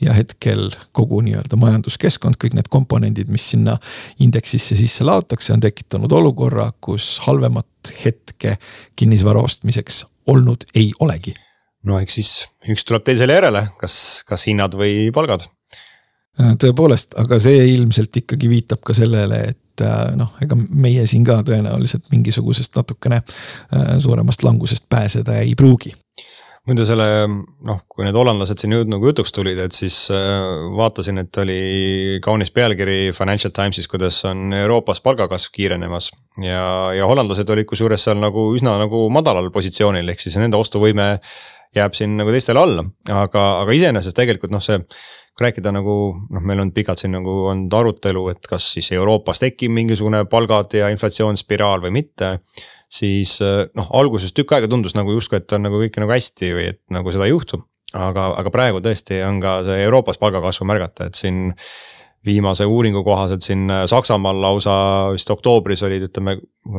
ja 0.00 0.12
hetkel 0.12 0.70
kogu 0.92 1.20
nii-öelda 1.20 1.56
majanduskeskkond, 1.56 2.38
kõik 2.44 2.54
need 2.54 2.70
komponendid, 2.70 3.28
mis 3.28 3.50
sinna 3.50 3.76
indeksisse 4.20 4.76
sisse 4.76 5.04
laotakse, 5.04 5.52
on 5.52 5.60
tekitanud 5.60 6.12
olukorra, 6.12 6.72
kus 6.80 7.18
halvemat 7.26 7.92
hetke 8.04 8.56
kinnisvara 8.96 9.40
ostmiseks 9.40 10.04
olnud 10.26 10.64
ei 10.74 10.92
olegi. 11.00 11.34
No 11.88 12.00
eks 12.00 12.18
siis 12.20 12.34
üks 12.68 12.84
tuleb 12.88 13.06
teisele 13.06 13.38
järele, 13.38 13.66
kas, 13.80 13.94
kas 14.28 14.46
hinnad 14.48 14.76
või 14.78 15.08
palgad 15.14 15.46
Äh, 16.40 16.54
tõepoolest, 16.62 17.16
aga 17.20 17.40
see 17.42 17.64
ilmselt 17.74 18.14
ikkagi 18.22 18.48
viitab 18.48 18.84
ka 18.86 18.94
sellele, 18.96 19.40
et 19.50 19.82
äh, 19.84 20.12
noh, 20.16 20.30
ega 20.44 20.56
meie 20.56 21.02
siin 21.10 21.24
ka 21.26 21.40
tõenäoliselt 21.46 22.06
mingisugusest 22.12 22.78
natukene 22.78 23.18
äh, 23.18 23.96
suuremast 24.00 24.44
langusest 24.46 24.86
pääseda 24.92 25.40
ei 25.42 25.56
pruugi 25.58 25.92
muidu 26.68 26.84
selle 26.86 27.26
noh, 27.26 27.78
kui 27.88 28.04
need 28.04 28.14
hollandlased 28.14 28.60
siin 28.60 28.76
jõud, 28.76 28.90
nagu 28.92 29.08
jutuks 29.08 29.32
tulid, 29.34 29.58
et 29.58 29.74
siis 29.74 29.96
vaatasin, 30.76 31.18
et 31.22 31.38
oli 31.40 31.56
kaunis 32.22 32.52
pealkiri 32.54 33.14
Financial 33.16 33.50
Timesis, 33.56 33.88
kuidas 33.90 34.20
on 34.28 34.52
Euroopas 34.54 35.00
palgakasv 35.02 35.50
kiirenemas. 35.56 36.10
ja, 36.44 36.92
ja 36.94 37.08
hollandlased 37.08 37.48
olid 37.50 37.66
kusjuures 37.66 38.04
seal 38.06 38.20
nagu 38.22 38.44
üsna 38.54 38.76
nagu 38.78 39.06
madalal 39.10 39.48
positsioonil, 39.50 40.12
ehk 40.12 40.22
siis 40.22 40.36
nende 40.38 40.60
ostuvõime 40.60 41.08
jääb 41.76 41.94
siin 41.94 42.16
nagu 42.18 42.32
teistele 42.34 42.60
alla, 42.60 42.84
aga, 43.14 43.44
aga 43.62 43.74
iseenesest 43.76 44.16
tegelikult 44.18 44.52
noh, 44.54 44.62
see 44.64 44.80
kui 45.40 45.46
rääkida 45.46 45.72
nagu 45.72 45.94
noh, 46.18 46.42
meil 46.44 46.60
on 46.64 46.72
pikalt 46.74 47.00
siin 47.00 47.14
nagu 47.14 47.32
olnud 47.52 47.72
arutelu, 47.72 48.26
et 48.34 48.50
kas 48.50 48.66
siis 48.74 48.90
Euroopas 48.96 49.42
tekib 49.42 49.72
mingisugune 49.72 50.24
palgad 50.30 50.74
ja 50.76 50.90
inflatsioonspiraal 50.92 51.84
või 51.86 51.94
mitte. 52.02 52.38
siis 52.90 53.38
noh, 53.76 53.86
alguses 53.94 54.34
tükk 54.34 54.56
aega 54.56 54.68
tundus 54.68 54.96
nagu 54.98 55.12
justkui, 55.14 55.38
et 55.38 55.52
on 55.52 55.62
nagu 55.62 55.78
kõik 55.78 56.00
nagu 56.02 56.10
hästi 56.10 56.50
või 56.56 56.66
et 56.74 56.80
nagu 56.90 57.12
seda 57.12 57.28
ei 57.28 57.30
juhtu. 57.30 57.62
aga, 57.94 58.34
aga 58.38 58.50
praegu 58.50 58.78
tõesti 58.78 59.22
on 59.26 59.40
ka 59.40 59.62
see 59.66 59.80
Euroopas 59.86 60.18
palgakasvu 60.18 60.66
märgata, 60.66 61.06
et 61.06 61.14
siin 61.14 61.54
viimase 62.26 62.66
uuringu 62.66 63.02
kohaselt 63.04 63.42
siin 63.42 63.70
Saksamaal 63.86 64.42
lausa 64.42 64.74
vist 65.12 65.30
oktoobris 65.30 65.82
olid, 65.82 66.02
ütleme, 66.10 66.36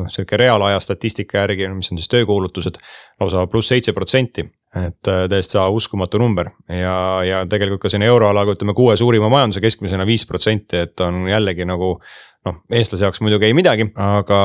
sihuke 0.08 0.36
reaalaja 0.36 0.80
statistika 0.80 1.42
järgi, 1.42 1.68
mis 1.74 1.90
on 1.92 1.98
siis 1.98 2.08
töökuulutused, 2.08 2.78
lausa 3.20 3.46
pluss 3.46 3.72
seitse 3.72 3.92
protsenti 3.92 4.46
et 4.76 5.08
äh, 5.10 5.24
täiesti 5.28 5.60
uskumatu 5.70 6.20
number 6.22 6.48
ja, 6.68 6.96
ja 7.26 7.40
tegelikult 7.48 7.82
ka 7.82 7.90
siin 7.92 8.04
euroalaga 8.06 8.54
ütleme 8.56 8.74
kuue 8.76 8.96
suurima 8.96 9.28
majanduse 9.32 9.60
keskmisena 9.60 10.06
viis 10.08 10.24
protsenti, 10.28 10.84
et 10.86 11.00
on 11.04 11.26
jällegi 11.28 11.68
nagu. 11.68 11.98
noh, 12.42 12.56
eestlase 12.74 13.04
jaoks 13.04 13.20
muidugi 13.22 13.46
ei 13.46 13.54
midagi, 13.54 13.84
aga 14.02 14.38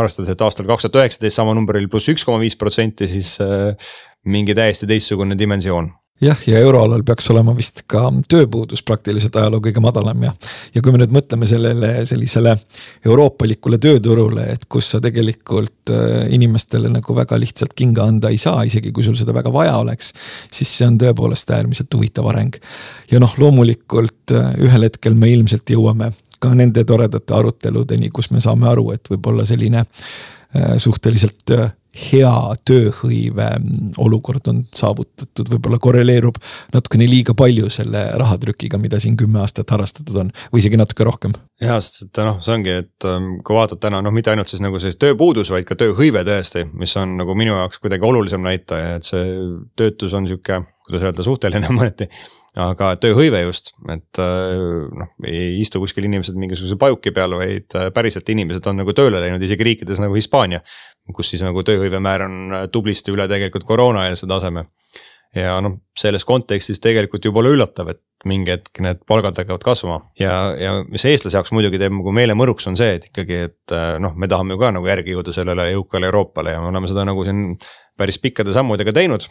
arvestades, 0.00 0.32
et 0.32 0.40
aastal 0.42 0.66
kaks 0.66 0.88
tuhat 0.88 1.04
üheksateist 1.04 1.36
sama 1.38 1.52
number 1.54 1.76
oli 1.78 1.86
pluss 1.86 2.10
üks 2.10 2.24
koma 2.26 2.40
viis 2.42 2.56
protsenti, 2.58 3.06
siis 3.06 3.36
äh, 3.44 3.92
mingi 4.26 4.56
täiesti 4.58 4.88
teistsugune 4.90 5.38
dimensioon 5.38 5.92
jah, 6.20 6.38
ja 6.46 6.58
euroalal 6.58 7.02
peaks 7.06 7.26
olema 7.32 7.54
vist 7.56 7.82
ka 7.90 8.06
tööpuudus 8.30 8.84
praktiliselt 8.86 9.36
ajaloo 9.38 9.60
kõige 9.64 9.82
madalam 9.82 10.22
ja. 10.22 10.32
ja 10.74 10.82
kui 10.82 10.94
me 10.94 11.00
nüüd 11.00 11.14
mõtleme 11.14 11.48
sellele 11.50 11.90
sellisele 12.06 12.54
euroopalikule 13.06 13.80
tööturule, 13.82 14.46
et 14.54 14.66
kus 14.70 14.92
sa 14.94 15.00
tegelikult 15.04 15.92
äh, 15.94 16.26
inimestele 16.34 16.90
nagu 16.92 17.16
väga 17.16 17.38
lihtsalt 17.40 17.74
kinga 17.76 18.06
anda 18.06 18.30
ei 18.30 18.38
saa, 18.38 18.62
isegi 18.68 18.92
kui 18.94 19.06
sul 19.06 19.18
seda 19.18 19.34
väga 19.34 19.52
vaja 19.52 19.76
oleks. 19.82 20.12
siis 20.52 20.70
see 20.78 20.86
on 20.86 20.98
tõepoolest 21.02 21.50
äärmiselt 21.50 21.94
huvitav 21.94 22.30
areng. 22.30 22.54
ja 23.10 23.20
noh, 23.22 23.34
loomulikult 23.38 24.36
äh, 24.36 24.52
ühel 24.62 24.88
hetkel 24.88 25.18
me 25.18 25.32
ilmselt 25.34 25.70
jõuame 25.70 26.12
ka 26.38 26.52
nende 26.54 26.84
toredate 26.84 27.34
aruteludeni, 27.34 28.10
kus 28.12 28.30
me 28.30 28.40
saame 28.40 28.68
aru, 28.68 28.90
et 28.94 29.10
võib-olla 29.10 29.46
selline 29.48 29.82
äh, 29.82 30.76
suhteliselt 30.78 31.58
hea 31.94 32.34
tööhõive 32.66 33.48
olukord 34.02 34.48
on 34.50 34.62
saavutatud, 34.74 35.48
võib-olla 35.54 35.78
korreleerub 35.82 36.38
natukene 36.74 37.06
liiga 37.08 37.36
palju 37.38 37.70
selle 37.72 38.04
rahatrükiga, 38.20 38.80
mida 38.82 39.00
siin 39.02 39.18
kümme 39.20 39.42
aastat 39.44 39.70
harrastatud 39.74 40.18
on 40.24 40.32
või 40.52 40.62
isegi 40.62 40.80
natuke 40.80 41.06
rohkem. 41.06 41.34
ja, 41.62 41.78
sest 41.80 42.08
et 42.08 42.22
noh, 42.26 42.40
see 42.44 42.54
ongi, 42.56 42.78
et 42.84 43.08
ähm, 43.08 43.34
kui 43.46 43.56
vaatad 43.56 43.82
täna 43.82 44.02
noh, 44.04 44.14
mitte 44.14 44.34
ainult 44.34 44.50
siis 44.50 44.62
nagu 44.64 44.80
see 44.82 44.96
tööpuudus, 44.98 45.52
vaid 45.54 45.68
ka 45.68 45.78
tööhõive 45.80 46.24
tõesti, 46.26 46.66
mis 46.74 46.96
on 47.00 47.18
nagu 47.20 47.36
minu 47.38 47.56
jaoks 47.56 47.82
kuidagi 47.82 48.08
olulisem 48.08 48.42
näitaja, 48.44 48.96
et 48.98 49.08
see 49.08 49.36
töötus 49.78 50.16
on 50.18 50.26
sihuke, 50.30 50.64
kuidas 50.88 51.06
öelda, 51.06 51.26
suhteline 51.26 51.70
mõneti 51.78 52.10
aga 52.60 52.92
tööhõive 53.02 53.40
just, 53.42 53.72
et 53.90 54.20
äh, 54.22 54.60
noh, 54.94 55.10
ei 55.26 55.56
istu 55.58 55.80
kuskil 55.82 56.06
inimesed 56.06 56.36
mingisuguse 56.38 56.78
pajuki 56.78 57.10
peal, 57.14 57.34
vaid 57.38 57.74
äh, 57.78 57.88
päriselt 57.94 58.28
inimesed 58.30 58.66
on 58.70 58.78
nagu 58.82 58.94
tööle 58.94 59.22
läinud 59.22 59.42
isegi 59.42 59.66
riikides 59.66 60.02
nagu 60.02 60.14
Hispaania. 60.14 60.60
Kus 61.12 61.34
siis 61.34 61.44
nagu 61.44 61.64
tööhõive 61.66 62.00
määr 62.02 62.26
on 62.28 62.40
äh, 62.54 62.64
tublisti 62.72 63.12
üle 63.12 63.28
tegelikult 63.28 63.66
koroonaeelse 63.68 64.28
taseme. 64.30 64.66
ja 65.34 65.56
noh, 65.60 65.72
selles 65.98 66.22
kontekstis 66.24 66.78
tegelikult 66.78 67.24
ju 67.24 67.32
pole 67.34 67.50
üllatav, 67.50 67.88
et 67.90 68.00
mingi 68.24 68.52
hetk 68.54 68.78
need 68.80 69.00
palgad 69.08 69.36
hakkavad 69.36 69.64
kasvama 69.66 69.96
ja, 70.18 70.54
ja 70.56 70.76
mis 70.86 71.04
eestlase 71.10 71.36
jaoks 71.36 71.50
muidugi 71.52 71.80
teeb 71.82 71.92
nagu 71.92 72.12
meele 72.14 72.36
mõruks, 72.38 72.68
on 72.70 72.78
see, 72.78 73.00
et 73.00 73.08
ikkagi, 73.10 73.40
et 73.50 73.74
noh, 74.00 74.14
me 74.14 74.30
tahame 74.30 74.54
ju 74.54 74.62
ka 74.62 74.70
nagu 74.76 74.86
järgi 74.86 75.16
jõuda 75.16 75.34
sellele 75.34 75.72
jõukale 75.72 76.08
Euroopale 76.08 76.54
ja 76.54 76.62
me 76.62 76.70
oleme 76.70 76.88
seda 76.88 77.02
nagu 77.08 77.26
siin 77.26 77.58
päris 77.98 78.20
pikkade 78.22 78.54
sammudega 78.54 78.94
teinud 78.94 79.26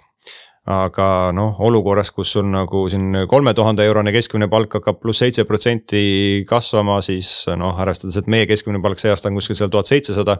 aga 0.69 1.31
noh, 1.35 1.57
olukorras, 1.65 2.13
kus 2.15 2.31
sul 2.37 2.45
nagu 2.47 2.85
siin 2.91 3.25
kolme 3.29 3.51
tuhande 3.55 3.83
eurone 3.83 4.13
keskmine 4.15 4.47
palk 4.51 4.77
hakkab 4.79 5.01
pluss 5.01 5.19
seitse 5.23 5.43
protsenti 5.47 6.45
kasvama, 6.47 7.01
siis 7.03 7.49
noh, 7.59 7.75
arvestades, 7.83 8.21
et 8.21 8.29
meie 8.31 8.47
keskmine 8.47 8.79
palk 8.83 9.01
see 9.01 9.11
aasta 9.11 9.31
on 9.31 9.39
kuskil 9.39 9.59
seal 9.59 9.73
tuhat 9.73 9.91
seitsesada. 9.91 10.37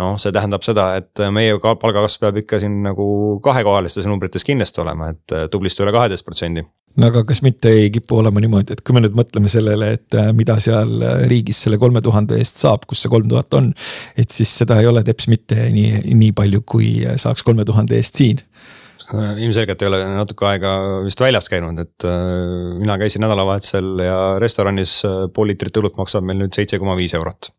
Noh, 0.00 0.16
see 0.20 0.32
tähendab 0.34 0.64
seda, 0.66 0.90
et 1.00 1.22
meie 1.34 1.58
palgakasv 1.62 2.24
peab 2.24 2.40
ikka 2.42 2.60
siin 2.62 2.80
nagu 2.84 3.06
kahekohalistes 3.44 4.08
numbrites 4.10 4.44
kindlasti 4.46 4.82
olema, 4.84 5.12
et 5.14 5.36
tublisti 5.52 5.84
üle 5.84 5.94
kaheteist 5.96 6.26
protsendi 6.26 6.66
no 6.96 7.10
aga 7.10 7.22
kas 7.28 7.42
mitte 7.44 7.68
ei 7.68 7.90
kipu 7.92 8.22
olema 8.22 8.40
niimoodi, 8.40 8.72
et 8.72 8.80
kui 8.80 8.96
me 8.96 9.02
nüüd 9.04 9.16
mõtleme 9.18 9.50
sellele, 9.52 9.90
et 9.98 10.16
äh, 10.16 10.30
mida 10.36 10.56
seal 10.62 10.94
riigis 11.28 11.60
selle 11.66 11.80
kolme 11.80 12.00
tuhande 12.04 12.38
eest 12.40 12.62
saab, 12.62 12.86
kus 12.88 13.04
see 13.04 13.12
kolm 13.12 13.28
tuhat 13.28 13.52
on. 13.58 13.72
et 14.16 14.32
siis 14.32 14.52
seda 14.62 14.80
ei 14.80 14.88
ole 14.88 15.04
teps 15.04 15.28
mitte 15.32 15.68
nii, 15.74 16.06
nii 16.16 16.32
palju, 16.36 16.64
kui 16.64 16.90
saaks 17.20 17.44
kolme 17.44 17.68
tuhande 17.68 18.00
eest 18.00 18.22
siin 18.22 18.40
Äh, 19.14 19.36
ilmselgelt 19.44 19.82
ei 19.82 19.88
ole 19.90 20.00
natuke 20.16 20.48
aega 20.48 20.70
vist 21.04 21.20
väljas 21.22 21.46
käinud, 21.50 21.78
et 21.78 22.06
äh, 22.08 22.72
mina 22.80 22.96
käisin 22.98 23.22
nädalavahetusel 23.22 24.00
ja 24.02 24.16
restoranis 24.42 24.98
äh, 25.06 25.18
pool 25.34 25.52
liitrit 25.52 25.78
õlut 25.78 25.98
maksab 26.00 26.26
meil 26.26 26.40
nüüd 26.40 26.56
seitse 26.56 26.80
koma 26.82 26.96
viis 26.98 27.14
eurot. 27.14 27.52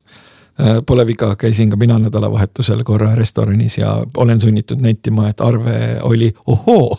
Pole 0.58 1.04
viga, 1.06 1.36
käisin 1.38 1.70
ka 1.70 1.78
mina 1.78 2.00
nädalavahetusel 2.02 2.80
korra 2.84 3.12
restoranis 3.16 3.76
ja 3.78 3.92
olen 4.18 4.40
sunnitud 4.42 4.82
nentima, 4.82 5.28
et 5.30 5.42
arve 5.42 6.00
oli 6.02 6.32
ohoo. 6.50 6.98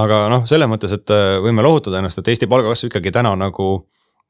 aga 0.00 0.20
noh, 0.32 0.46
selles 0.48 0.70
mõttes, 0.70 0.94
et 0.96 1.12
võime 1.44 1.60
lohutada 1.62 1.98
ennast, 2.00 2.22
et 2.22 2.30
Eesti 2.32 2.48
palgakasv 2.48 2.88
ikkagi 2.88 3.12
täna 3.12 3.34
nagu 3.36 3.66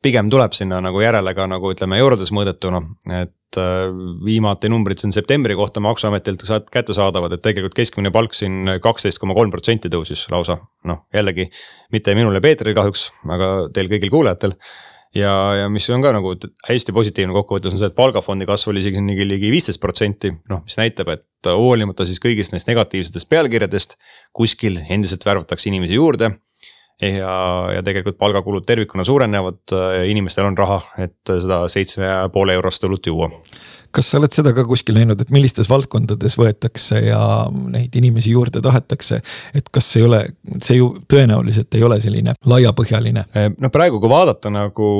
pigem 0.02 0.30
tuleb 0.30 0.56
sinna 0.56 0.80
nagu 0.82 1.00
järele 1.00 1.34
ka 1.34 1.46
nagu 1.46 1.70
ütleme 1.70 2.00
eurodes 2.02 2.32
mõõdetuna, 2.34 2.82
et 3.20 3.36
Äh, 3.58 3.88
viimati 4.24 4.68
numbrid 4.70 5.00
siin 5.02 5.10
septembri 5.10 5.56
kohta 5.58 5.80
maksuametilt 5.82 6.44
saad 6.46 6.68
kättesaadavad, 6.70 7.32
et 7.34 7.42
tegelikult 7.42 7.74
keskmine 7.74 8.12
palk 8.14 8.36
siin 8.36 8.76
kaksteist 8.82 9.18
koma 9.18 9.34
kolm 9.34 9.50
protsenti 9.50 9.90
tõusis 9.90 10.28
lausa. 10.30 10.60
noh, 10.86 11.00
jällegi 11.12 11.48
mitte 11.92 12.14
minul 12.14 12.38
ja 12.38 12.40
Peetril 12.40 12.76
kahjuks, 12.78 13.08
aga 13.26 13.48
teil 13.74 13.90
kõigil 13.90 14.12
kuulajatel. 14.12 14.54
Ja, 15.14 15.32
ja 15.62 15.70
mis 15.72 15.88
on 15.90 16.02
ka 16.04 16.12
nagu 16.14 16.34
hästi 16.68 16.94
positiivne 16.94 17.34
kokkuvõttes 17.34 17.74
on 17.74 17.80
see, 17.80 17.90
et 17.90 17.96
palgafondi 17.96 18.46
kasv 18.48 18.72
oli 18.72 18.84
isegi 18.84 19.02
ligi, 19.26 19.50
viisteist 19.52 19.80
protsenti, 19.82 20.32
noh, 20.50 20.62
mis 20.66 20.78
näitab, 20.80 21.10
et 21.14 21.50
hoolimata 21.50 22.06
siis 22.08 22.22
kõigist 22.22 22.54
neist 22.54 22.70
negatiivsetest 22.70 23.30
pealkirjadest 23.30 23.98
kuskil 24.36 24.80
endiselt 24.88 25.26
värvatakse 25.26 25.70
inimesi 25.72 25.98
juurde. 25.98 26.34
Ja, 27.00 27.32
ja 27.72 27.80
tegelikult 27.80 28.18
palgakulud 28.20 28.66
tervikuna 28.68 29.06
suurenevad, 29.08 29.72
inimestel 30.04 30.50
on 30.50 30.58
raha, 30.58 30.82
et 31.00 31.16
seda 31.24 31.62
seitsme 31.72 32.04
ja 32.04 32.26
poole 32.28 32.52
eurost 32.58 32.84
õlut 32.84 33.08
juua 33.08 33.30
kas 33.94 34.10
sa 34.10 34.20
oled 34.20 34.34
seda 34.34 34.52
ka 34.56 34.64
kuskil 34.68 34.98
näinud, 34.98 35.20
et 35.20 35.32
millistes 35.34 35.70
valdkondades 35.70 36.36
võetakse 36.40 37.00
ja 37.04 37.20
neid 37.50 37.96
inimesi 37.96 38.34
juurde 38.34 38.62
tahetakse? 38.64 39.20
et 39.54 39.68
kas 39.72 39.88
ei 39.98 40.06
ole, 40.06 40.20
see 40.62 40.78
ju 40.80 40.92
tõenäoliselt 41.10 41.74
ei 41.74 41.86
ole 41.86 42.00
selline 42.00 42.34
laiapõhjaline. 42.46 43.26
no 43.58 43.70
praegu, 43.70 44.00
kui 44.00 44.12
vaadata 44.12 44.52
nagu 44.52 44.90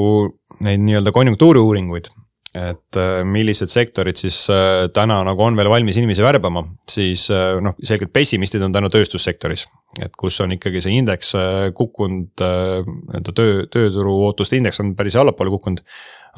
neid 0.60 0.82
nii-öelda 0.84 1.12
konjunktuuriuuringuid 1.14 2.10
et 2.50 2.98
äh, 2.98 3.20
millised 3.22 3.70
sektorid 3.70 4.18
siis 4.18 4.42
äh, 4.50 4.88
täna 4.94 5.20
nagu 5.26 5.42
on 5.44 5.58
veel 5.58 5.70
valmis 5.70 6.00
inimesi 6.00 6.24
värbama, 6.24 6.64
siis 6.90 7.28
äh, 7.30 7.60
noh, 7.62 7.76
selgelt 7.78 8.10
pessimistid 8.12 8.64
on 8.66 8.74
täna 8.74 8.90
tööstussektoris. 8.90 9.68
et 10.02 10.14
kus 10.18 10.40
on 10.42 10.52
ikkagi 10.54 10.82
see 10.82 10.94
indeks 10.98 11.32
kukkunud, 11.74 12.30
nii-öelda 12.38 13.32
töö, 13.34 13.64
tööturu 13.66 14.12
ootuste 14.28 14.58
indeks 14.58 14.78
on 14.82 14.92
päris 14.94 15.16
allapoole 15.18 15.50
kukkunud. 15.50 15.82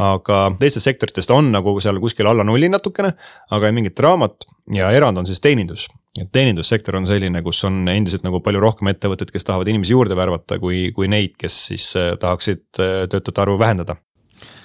Aga 0.01 0.45
teistest 0.61 0.89
sektoritest 0.89 1.31
on 1.35 1.51
nagu 1.53 1.75
seal 1.81 2.01
kuskil 2.01 2.29
alla 2.31 2.45
nulli 2.47 2.71
natukene, 2.73 3.13
aga 3.51 3.73
mingit 3.73 3.97
draamat 3.99 4.47
ja 4.77 4.93
erand 4.95 5.19
on 5.19 5.29
siis 5.29 5.41
teenindus. 5.41 5.89
Et 6.21 6.29
teenindussektor 6.33 6.97
on 6.99 7.07
selline, 7.09 7.41
kus 7.43 7.63
on 7.65 7.87
endiselt 7.89 8.25
nagu 8.27 8.43
palju 8.45 8.61
rohkem 8.61 8.91
ettevõtteid, 8.93 9.31
kes 9.33 9.49
tahavad 9.49 9.69
inimesi 9.73 9.95
juurde 9.95 10.17
värvata, 10.17 10.59
kui, 10.61 10.91
kui 10.93 11.09
neid, 11.09 11.39
kes 11.41 11.59
siis 11.71 11.87
tahaksid 12.21 12.67
töötajate 12.77 13.41
arvu 13.41 13.59
vähendada 13.61 13.97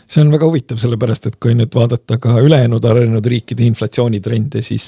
see 0.08 0.24
on 0.24 0.32
väga 0.32 0.48
huvitav, 0.48 0.80
sellepärast 0.82 1.30
et 1.30 1.38
kui 1.44 1.56
nüüd 1.58 1.74
vaadata 1.76 2.18
ka 2.22 2.38
ülejäänud 2.44 2.86
arenenud 2.88 3.26
riikide 3.28 3.66
inflatsioonitrende, 3.68 4.62
siis 4.66 4.86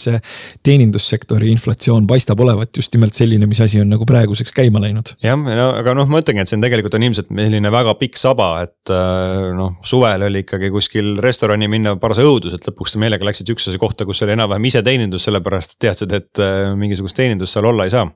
teenindussektori 0.66 1.52
inflatsioon 1.54 2.08
paistab 2.10 2.40
olevat 2.46 2.80
just 2.80 2.96
nimelt 2.96 3.18
selline, 3.18 3.50
mis 3.50 3.62
asi 3.64 3.82
on 3.84 3.92
nagu 3.92 4.08
praeguseks 4.10 4.56
käima 4.56 4.82
läinud. 4.84 5.14
jah, 5.24 5.40
no 5.40 5.70
aga 5.80 5.96
noh, 5.98 6.10
ma 6.12 6.24
ütlengi, 6.24 6.46
et 6.46 6.52
see 6.52 6.60
on 6.60 6.66
tegelikult 6.66 6.96
on 6.98 7.08
ilmselt 7.10 7.34
selline 7.34 7.74
väga 7.74 7.96
pikk 8.00 8.20
saba, 8.22 8.52
et 8.66 8.94
äh, 8.94 9.50
noh, 9.58 9.76
suvel 9.86 10.28
oli 10.30 10.46
ikkagi 10.46 10.72
kuskil 10.74 11.18
restorani 11.24 11.70
minna 11.72 11.96
paras 12.02 12.22
õudus, 12.24 12.56
et 12.56 12.72
lõpuks 12.72 12.98
meelega 13.02 13.28
läksid 13.28 13.52
üksteise 13.54 13.82
kohta, 13.82 14.08
kus 14.08 14.24
oli 14.26 14.36
enam-vähem 14.38 14.72
iseteenindus, 14.72 15.28
sellepärast 15.28 15.76
et 15.76 15.86
teadsid, 15.88 16.16
et 16.16 16.44
äh, 16.44 16.72
mingisugust 16.80 17.20
teenindust 17.20 17.58
seal 17.58 17.70
olla 17.70 17.88
ei 17.88 17.94
saa 17.94 18.08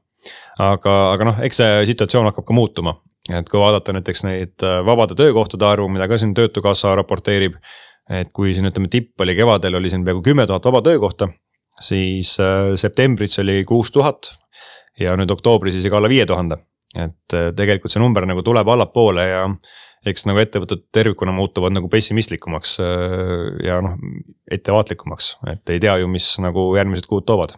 aga, 0.60 0.98
aga 1.14 1.30
noh, 1.30 1.42
eks 1.46 1.62
see 1.62 1.86
situatsioon 1.92 2.30
hakkab 2.30 2.48
ka 2.48 2.56
muutuma, 2.58 2.96
et 3.32 3.50
kui 3.50 3.62
vaadata 3.62 3.96
näiteks 3.96 4.26
neid 4.28 4.66
äh, 4.66 4.82
vabade 4.86 5.18
töökohtade 5.20 5.68
arvu, 5.68 5.90
mida 5.92 6.08
ka 6.12 6.20
siin 6.22 6.34
Töötukassa 6.38 6.96
raporteerib. 7.00 7.58
et 8.10 8.34
kui 8.36 8.52
siin 8.54 8.68
ütleme, 8.68 8.90
tipp 8.92 9.22
oli 9.24 9.36
kevadel 9.36 9.78
oli 9.80 9.90
siin 9.90 10.04
peaaegu 10.04 10.22
kümme 10.22 10.44
tuhat 10.48 10.66
vaba 10.66 10.82
töökohta, 10.84 11.30
siis 11.80 12.36
äh, 12.40 12.76
septembris 12.76 13.40
oli 13.40 13.64
kuus 13.64 13.92
tuhat 13.92 14.36
ja 15.00 15.16
nüüd 15.18 15.32
oktoobris 15.32 15.80
isegi 15.80 15.96
alla 15.96 16.10
viie 16.12 16.26
tuhande. 16.26 16.58
et 16.96 17.34
äh, 17.34 17.50
tegelikult 17.56 17.92
see 17.92 18.02
number 18.02 18.26
nagu 18.30 18.44
tuleb 18.44 18.68
allapoole 18.70 19.24
ja 19.26 19.48
eks 20.06 20.28
nagu 20.28 20.42
ettevõtted 20.42 20.86
tervikuna 20.96 21.32
muutuvad 21.36 21.76
nagu 21.76 21.90
pessimistlikumaks 21.92 22.78
ja 23.64 23.80
noh, 23.84 23.98
ettevaatlikumaks, 24.52 25.38
et 25.48 25.70
ei 25.72 25.80
tea 25.80 25.96
ju, 26.02 26.08
mis 26.12 26.26
nagu 26.44 26.66
järgmised 26.78 27.08
kuud 27.10 27.26
toovad. 27.28 27.56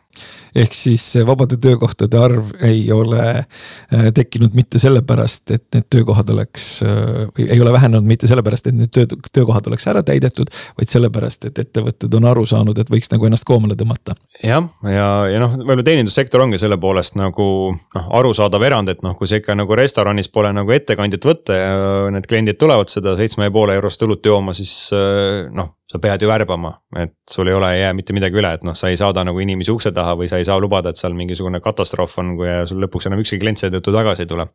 ehk 0.56 0.74
siis 0.78 1.04
vabade 1.28 1.58
töökohtade 1.60 2.18
arv 2.20 2.52
ei 2.64 2.86
ole 2.94 3.24
äh, 3.42 4.06
tekkinud 4.16 4.54
mitte 4.56 4.80
sellepärast, 4.80 5.52
et 5.52 5.66
need 5.76 5.88
töökohad 5.92 6.30
oleks 6.32 6.68
äh, 6.86 7.50
ei 7.50 7.60
ole 7.62 7.74
vähenenud 7.74 8.06
mitte 8.08 8.28
sellepärast, 8.28 8.68
et 8.68 8.78
need 8.78 8.94
töö, 8.96 9.10
töökohad 9.34 9.68
oleks 9.68 9.88
ära 9.92 10.04
täidetud, 10.06 10.54
vaid 10.78 10.92
sellepärast, 10.92 11.50
et 11.50 11.60
ettevõtted 11.66 12.16
on 12.16 12.30
aru 12.32 12.46
saanud, 12.48 12.78
et 12.80 12.92
võiks 12.94 13.12
nagu 13.12 13.28
ennast 13.28 13.48
koomale 13.50 13.76
tõmmata. 13.80 14.16
jah, 14.44 14.70
ja, 14.84 14.94
ja, 14.94 15.10
ja 15.34 15.42
noh, 15.44 15.58
võib-olla 15.58 15.88
teenindussektor 15.90 16.46
ongi 16.46 16.62
selle 16.62 16.78
poolest 16.78 17.20
nagu 17.20 17.50
noh, 17.74 18.08
arusaadav 18.22 18.64
erand, 18.70 18.94
et 18.94 19.04
noh, 19.04 19.18
kui 19.20 19.28
sa 19.28 19.42
ikka 19.42 19.58
nagu 19.58 19.76
restoranis 19.76 20.32
pole 20.32 20.54
nagu 20.56 20.72
ettekandjat 20.72 21.28
võtta 21.28 21.60
ja 21.60 21.76
need 22.16 22.30
kliendid 22.36 22.60
tulevad 22.60 22.92
seda 22.92 23.16
seitsme 23.16 23.48
ja 23.48 23.56
poole 23.56 23.80
eurost 23.80 24.04
õlut 24.04 24.28
jooma, 24.28 24.54
siis 24.58 24.76
äh, 24.96 25.48
noh 25.56 25.72
sa 25.96 26.02
pead 26.02 26.24
ju 26.26 26.28
värbama, 26.28 26.74
et 26.98 27.14
sul 27.30 27.48
ei 27.48 27.56
ole, 27.56 27.70
ei 27.76 27.84
jää 27.84 27.94
mitte 27.96 28.14
midagi 28.18 28.40
üle, 28.42 28.50
et 28.58 28.64
noh, 28.66 28.76
sa 28.76 28.90
ei 28.92 28.98
saada 29.00 29.24
nagu 29.24 29.40
inimesi 29.40 29.72
ukse 29.72 29.92
taha 29.96 30.16
või 30.18 30.28
sa 30.28 30.40
ei 30.42 30.48
saa 30.48 30.58
lubada, 30.60 30.92
et 30.92 31.00
seal 31.00 31.14
mingisugune 31.16 31.62
katastroof 31.64 32.18
on, 32.24 32.34
kui 32.40 32.50
sul 32.68 32.82
lõpuks 32.84 33.08
enam 33.08 33.22
ükski 33.22 33.40
klient 33.40 33.62
seetõttu 33.62 33.94
tagasi 33.94 34.26
ei 34.26 34.32
tule. 34.32 34.48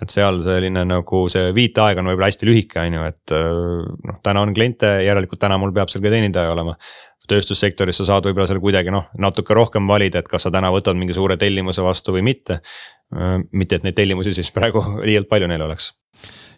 et 0.00 0.08
seal 0.08 0.38
selline 0.40 0.80
nagu 0.88 1.18
see 1.28 1.50
viiteaeg 1.52 1.98
on 2.00 2.06
võib-olla 2.08 2.30
hästi 2.30 2.46
lühike, 2.48 2.80
on 2.86 2.94
ju, 2.96 3.08
et 3.10 3.34
noh, 4.08 4.20
täna 4.24 4.46
on 4.46 4.54
kliente, 4.56 4.94
järelikult 5.04 5.42
täna 5.42 5.58
mul 5.60 5.74
peab 5.76 5.92
seal 5.92 6.00
ka 6.06 6.14
teenindaja 6.14 6.54
olema 6.54 6.76
tööstussektoris 7.28 8.00
sa 8.00 8.06
saad 8.08 8.30
võib-olla 8.30 8.48
seal 8.48 8.62
kuidagi 8.62 8.94
noh, 8.94 9.10
natuke 9.20 9.54
rohkem 9.54 9.90
valida, 9.90 10.22
et 10.22 10.30
kas 10.30 10.46
sa 10.46 10.54
täna 10.54 10.72
võtad 10.72 10.96
mingi 10.96 11.14
suure 11.16 11.36
tellimuse 11.36 11.84
vastu 11.84 12.16
või 12.16 12.24
mitte. 12.30 12.62
mitte, 13.52 13.76
et 13.76 13.84
neid 13.84 13.98
tellimusi 13.98 14.32
siis 14.34 14.52
praegu 14.54 14.82
liialt 15.08 15.28
palju 15.28 15.50
neil 15.50 15.66
oleks 15.66 15.90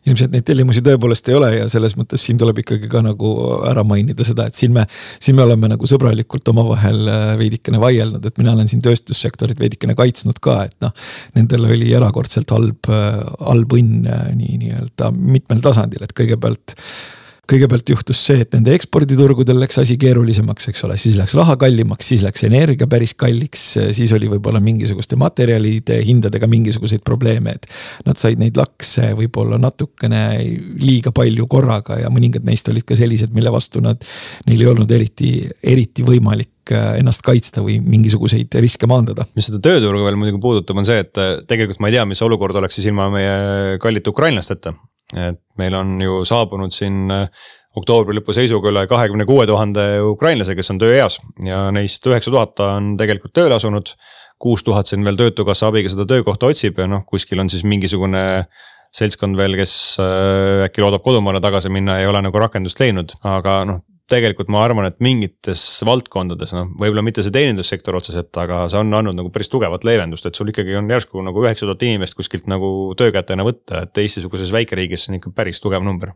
ilmselt 0.09 0.33
neid 0.35 0.46
tellimusi 0.46 0.83
tõepoolest 0.83 1.29
ei 1.31 1.37
ole 1.38 1.51
ja 1.55 1.68
selles 1.70 1.94
mõttes 1.98 2.25
siin 2.27 2.38
tuleb 2.40 2.59
ikkagi 2.62 2.90
ka 2.90 3.05
nagu 3.05 3.31
ära 3.68 3.85
mainida 3.87 4.27
seda, 4.27 4.48
et 4.51 4.59
siin 4.59 4.75
me, 4.75 4.85
siin 5.22 5.38
me 5.38 5.44
oleme 5.46 5.70
nagu 5.70 5.88
sõbralikult 5.88 6.48
omavahel 6.53 7.01
äh, 7.07 7.25
veidikene 7.38 7.81
vaielnud, 7.83 8.27
et 8.27 8.40
mina 8.42 8.57
olen 8.57 8.70
siin 8.70 8.83
tööstussektorit 8.83 9.61
veidikene 9.62 9.94
kaitsnud 9.98 10.42
ka, 10.42 10.59
et 10.66 10.77
noh. 10.83 10.94
Nendel 11.37 11.68
oli 11.70 11.92
erakordselt 11.94 12.51
halb, 12.55 12.90
äh, 12.90 13.22
halb 13.46 13.79
õnn 13.79 14.07
äh, 14.11 14.29
nii 14.38 14.59
nii-öelda 14.64 15.12
mitmel 15.14 15.62
tasandil, 15.64 16.03
et 16.03 16.16
kõigepealt 16.18 16.77
kõigepealt 17.53 17.91
juhtus 17.93 18.21
see, 18.27 18.41
et 18.45 18.55
nende 18.57 18.73
eksporditurgudel 18.77 19.59
läks 19.61 19.79
asi 19.83 19.99
keerulisemaks, 20.01 20.71
eks 20.71 20.85
ole, 20.87 20.97
siis 21.01 21.19
läks 21.21 21.35
raha 21.37 21.57
kallimaks, 21.61 22.09
siis 22.12 22.25
läks 22.25 22.47
energia 22.49 22.88
päris 22.91 23.12
kalliks, 23.19 23.65
siis 23.97 24.12
oli 24.17 24.31
võib-olla 24.33 24.61
mingisuguste 24.65 25.19
materjalide 25.21 25.99
hindadega 26.07 26.49
mingisuguseid 26.51 27.05
probleeme, 27.05 27.57
et. 27.59 27.69
Nad 28.07 28.19
said 28.21 28.41
neid 28.41 28.57
lakse 28.59 29.12
võib-olla 29.19 29.59
natukene 29.61 30.23
liiga 30.81 31.12
palju 31.15 31.47
korraga 31.51 31.99
ja 32.01 32.11
mõningad 32.12 32.47
neist 32.49 32.69
olid 32.73 32.87
ka 32.88 32.97
sellised, 32.99 33.35
mille 33.37 33.53
vastu 33.53 33.83
nad, 33.85 34.01
neil 34.49 34.65
ei 34.65 34.71
olnud 34.71 34.91
eriti, 34.95 35.35
eriti 35.75 36.07
võimalik 36.07 36.73
äh, 36.73 36.95
ennast 37.03 37.25
kaitsta 37.27 37.65
või 37.65 37.79
mingisuguseid 37.85 38.55
riske 38.62 38.88
maandada. 38.91 39.27
mis 39.37 39.51
seda 39.51 39.61
tööturgu 39.62 40.07
veel 40.07 40.19
muidugi 40.21 40.41
puudutab, 40.43 40.81
on 40.81 40.88
see, 40.88 41.03
et 41.05 41.21
äh, 41.21 41.35
tegelikult 41.49 41.83
ma 41.83 41.93
ei 41.93 41.99
tea, 41.99 42.07
mis 42.09 42.25
olukord 42.25 42.57
oleks 42.62 42.81
siis 42.81 42.88
ilma 42.91 43.11
meie 43.12 43.77
kallite 43.83 44.11
ukrainlasteta 44.15 44.75
et 45.16 45.40
meil 45.61 45.75
on 45.77 46.01
ju 46.01 46.22
saabunud 46.29 46.75
siin 46.75 47.11
äh, 47.12 47.44
oktoobri 47.77 48.16
lõpu 48.18 48.35
seisuga 48.37 48.70
üle 48.72 48.85
kahekümne 48.90 49.27
kuue 49.29 49.46
tuhande 49.48 49.87
ukrainlase, 50.05 50.57
kes 50.59 50.72
on 50.75 50.81
tööeas 50.83 51.18
ja 51.44 51.64
neist 51.75 52.07
üheksa 52.09 52.33
tuhat 52.33 52.61
on 52.64 52.96
tegelikult 53.01 53.35
tööle 53.37 53.57
asunud. 53.57 53.94
kuus 54.42 54.64
tuhat 54.66 54.88
siin 54.90 55.05
veel 55.07 55.14
töötukassa 55.14 55.68
abiga 55.70 55.87
seda 55.87 56.03
töökohta 56.03 56.48
otsib 56.51 56.79
ja 56.79 56.88
noh, 56.90 57.05
kuskil 57.07 57.38
on 57.38 57.51
siis 57.51 57.62
mingisugune 57.62 58.42
seltskond 58.92 59.37
veel, 59.38 59.55
kes 59.57 59.75
äh, 60.03 60.64
äkki 60.66 60.83
loodab 60.83 61.05
kodumaale 61.05 61.40
tagasi 61.40 61.70
minna, 61.70 62.01
ei 62.01 62.09
ole 62.11 62.20
nagu 62.27 62.38
rakendust 62.42 62.81
leidnud, 62.83 63.14
aga 63.22 63.61
noh, 63.68 63.85
tegelikult 64.11 64.51
ma 64.53 64.62
arvan, 64.65 64.88
et 64.88 64.99
mingites 65.05 65.62
valdkondades, 65.87 66.53
noh, 66.57 66.73
võib-olla 66.81 67.05
mitte 67.07 67.25
see 67.25 67.35
teenindussektor 67.35 67.97
otseselt, 67.97 68.33
aga 68.43 68.65
see 68.73 68.81
on 68.83 68.93
andnud 68.99 69.17
nagu 69.19 69.31
päris 69.33 69.51
tugevat 69.53 69.87
leevendust, 69.88 70.27
et 70.29 70.38
sul 70.38 70.51
ikkagi 70.53 70.77
on 70.79 70.91
järsku 70.91 71.23
nagu 71.25 71.45
üheksa 71.45 71.69
tuhat 71.69 71.87
inimest 71.87 72.19
kuskilt 72.19 72.51
nagu 72.51 72.93
töökätena 72.99 73.47
võtta, 73.47 73.87
et 73.87 74.03
Eesti-suguses 74.03 74.53
väikeriigis 74.55 75.07
see 75.07 75.15
on 75.15 75.21
ikka 75.21 75.33
päris 75.37 75.62
tugev 75.62 75.87
number 75.87 76.12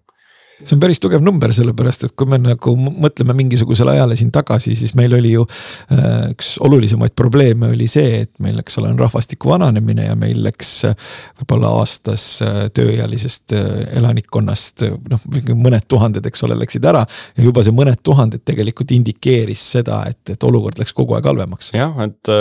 see 0.62 0.76
on 0.76 0.80
päris 0.80 1.00
tugev 1.02 1.24
number, 1.24 1.52
sellepärast 1.52 2.06
et 2.06 2.14
kui 2.16 2.28
me 2.30 2.38
nagu 2.40 2.72
mõtleme 2.76 3.34
mingisugusele 3.36 3.92
ajale 3.96 4.16
siin 4.16 4.30
tagasi, 4.32 4.74
siis 4.78 4.94
meil 4.96 5.12
oli 5.16 5.34
ju 5.34 5.44
äh, 5.44 6.30
üks 6.32 6.54
olulisemaid 6.64 7.12
probleeme 7.18 7.70
oli 7.74 7.88
see, 7.90 8.22
et 8.24 8.32
meil, 8.42 8.56
eks 8.62 8.78
ole, 8.80 8.90
on 8.94 9.00
rahvastiku 9.00 9.52
vananemine 9.52 10.08
ja 10.08 10.16
meil 10.18 10.40
läks 10.46 10.72
äh, 10.88 10.96
võib-olla 11.40 11.74
aastas 11.80 12.24
äh, 12.44 12.62
tööealisest 12.76 13.56
elanikkonnast 14.00 14.86
noh, 15.10 15.28
mõned 15.52 15.84
tuhanded, 15.88 16.24
eks 16.30 16.46
ole, 16.48 16.56
läksid 16.62 16.88
ära. 16.88 17.04
ja 17.36 17.44
juba 17.44 17.64
see 17.66 17.76
mõned 17.76 18.00
tuhanded 18.06 18.44
tegelikult 18.46 18.96
indikeeris 18.96 19.64
seda, 19.76 20.02
et, 20.08 20.22
et 20.32 20.48
olukord 20.48 20.80
läks 20.80 20.96
kogu 20.96 21.18
aeg 21.18 21.28
halvemaks. 21.28 21.74
jah, 21.76 21.92
et 22.06 22.32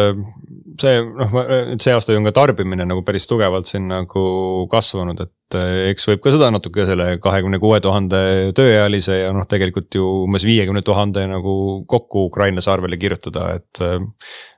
see 0.81 1.01
noh, 1.05 1.39
see 1.81 1.93
aasta 1.95 2.13
ju 2.13 2.21
on 2.21 2.27
ka 2.27 2.35
tarbimine 2.35 2.88
nagu 2.88 3.03
päris 3.07 3.27
tugevalt 3.29 3.69
siin 3.69 3.88
nagu 3.91 4.25
kasvanud, 4.71 5.21
et 5.21 5.33
Eh, 5.53 5.91
eks 5.91 6.07
võib 6.09 6.23
ka 6.23 6.31
seda 6.33 6.47
natuke 6.49 6.88
selle 6.88 7.19
kahekümne 7.21 7.59
kuue 7.61 7.77
tuhande 7.83 8.19
tööealise 8.57 9.19
ja 9.19 9.33
noh, 9.35 9.45
tegelikult 9.49 9.93
ju 9.93 10.05
umbes 10.23 10.45
viiekümne 10.47 10.81
tuhande 10.85 11.27
nagu 11.29 11.53
kokku 11.89 12.25
Ukraina 12.31 12.63
saarvele 12.65 12.97
kirjutada, 13.01 13.51
et. 13.59 13.83
Eh, 13.83 13.99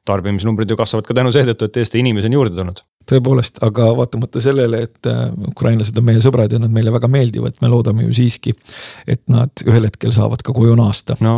tarbimisnumbrid 0.08 0.70
ju 0.72 0.78
kasvavad 0.80 1.04
ka 1.04 1.18
tänu 1.18 1.34
seetõttu, 1.36 1.68
et 1.68 1.78
Eesti 1.82 2.00
inimesi 2.00 2.30
on 2.30 2.38
juurde 2.38 2.56
tulnud 2.56 2.78
tõepoolest, 3.12 3.60
aga 3.64 3.90
vaatamata 3.96 4.40
sellele, 4.44 4.80
et 4.88 5.10
eh, 5.12 5.26
ukrainlased 5.52 6.00
on 6.00 6.06
meie 6.08 6.22
sõbrad 6.24 6.56
ja 6.56 6.62
nad 6.64 6.72
meile 6.72 6.94
väga 6.96 7.10
meeldivad, 7.12 7.60
me 7.60 7.72
loodame 7.72 8.08
ju 8.08 8.16
siiski, 8.16 8.56
et 9.04 9.26
nad 9.32 9.52
ühel 9.68 9.90
hetkel 9.90 10.16
saavad 10.16 10.44
ka 10.48 10.56
koju 10.56 10.80
naasta. 10.80 11.20
no 11.20 11.36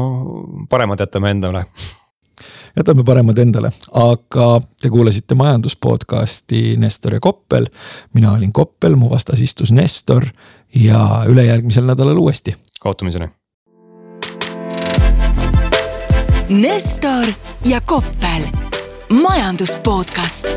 paremad 0.69 1.01
jätame 1.01 1.33
endale 1.33 1.65
jätame 2.75 3.03
paremad 3.03 3.37
endale, 3.37 3.71
aga 3.91 4.61
te 4.81 4.89
kuulasite 4.89 5.35
majandus 5.35 5.75
podcast'i 5.75 6.77
Nestor 6.77 7.13
ja 7.13 7.19
Koppel. 7.19 7.65
mina 8.13 8.33
olin 8.33 8.53
Koppel, 8.53 8.95
mu 8.95 9.09
vastas 9.09 9.41
istus 9.41 9.71
Nestor 9.71 10.25
ja 10.75 11.23
ülejärgmisel 11.27 11.85
nädalal 11.85 12.17
uuesti. 12.17 12.55
kohtumiseni. 12.79 13.29
Nestor 16.49 17.33
ja 17.65 17.81
Koppel, 17.81 18.43
majandus 19.09 19.75
podcast 19.75 20.55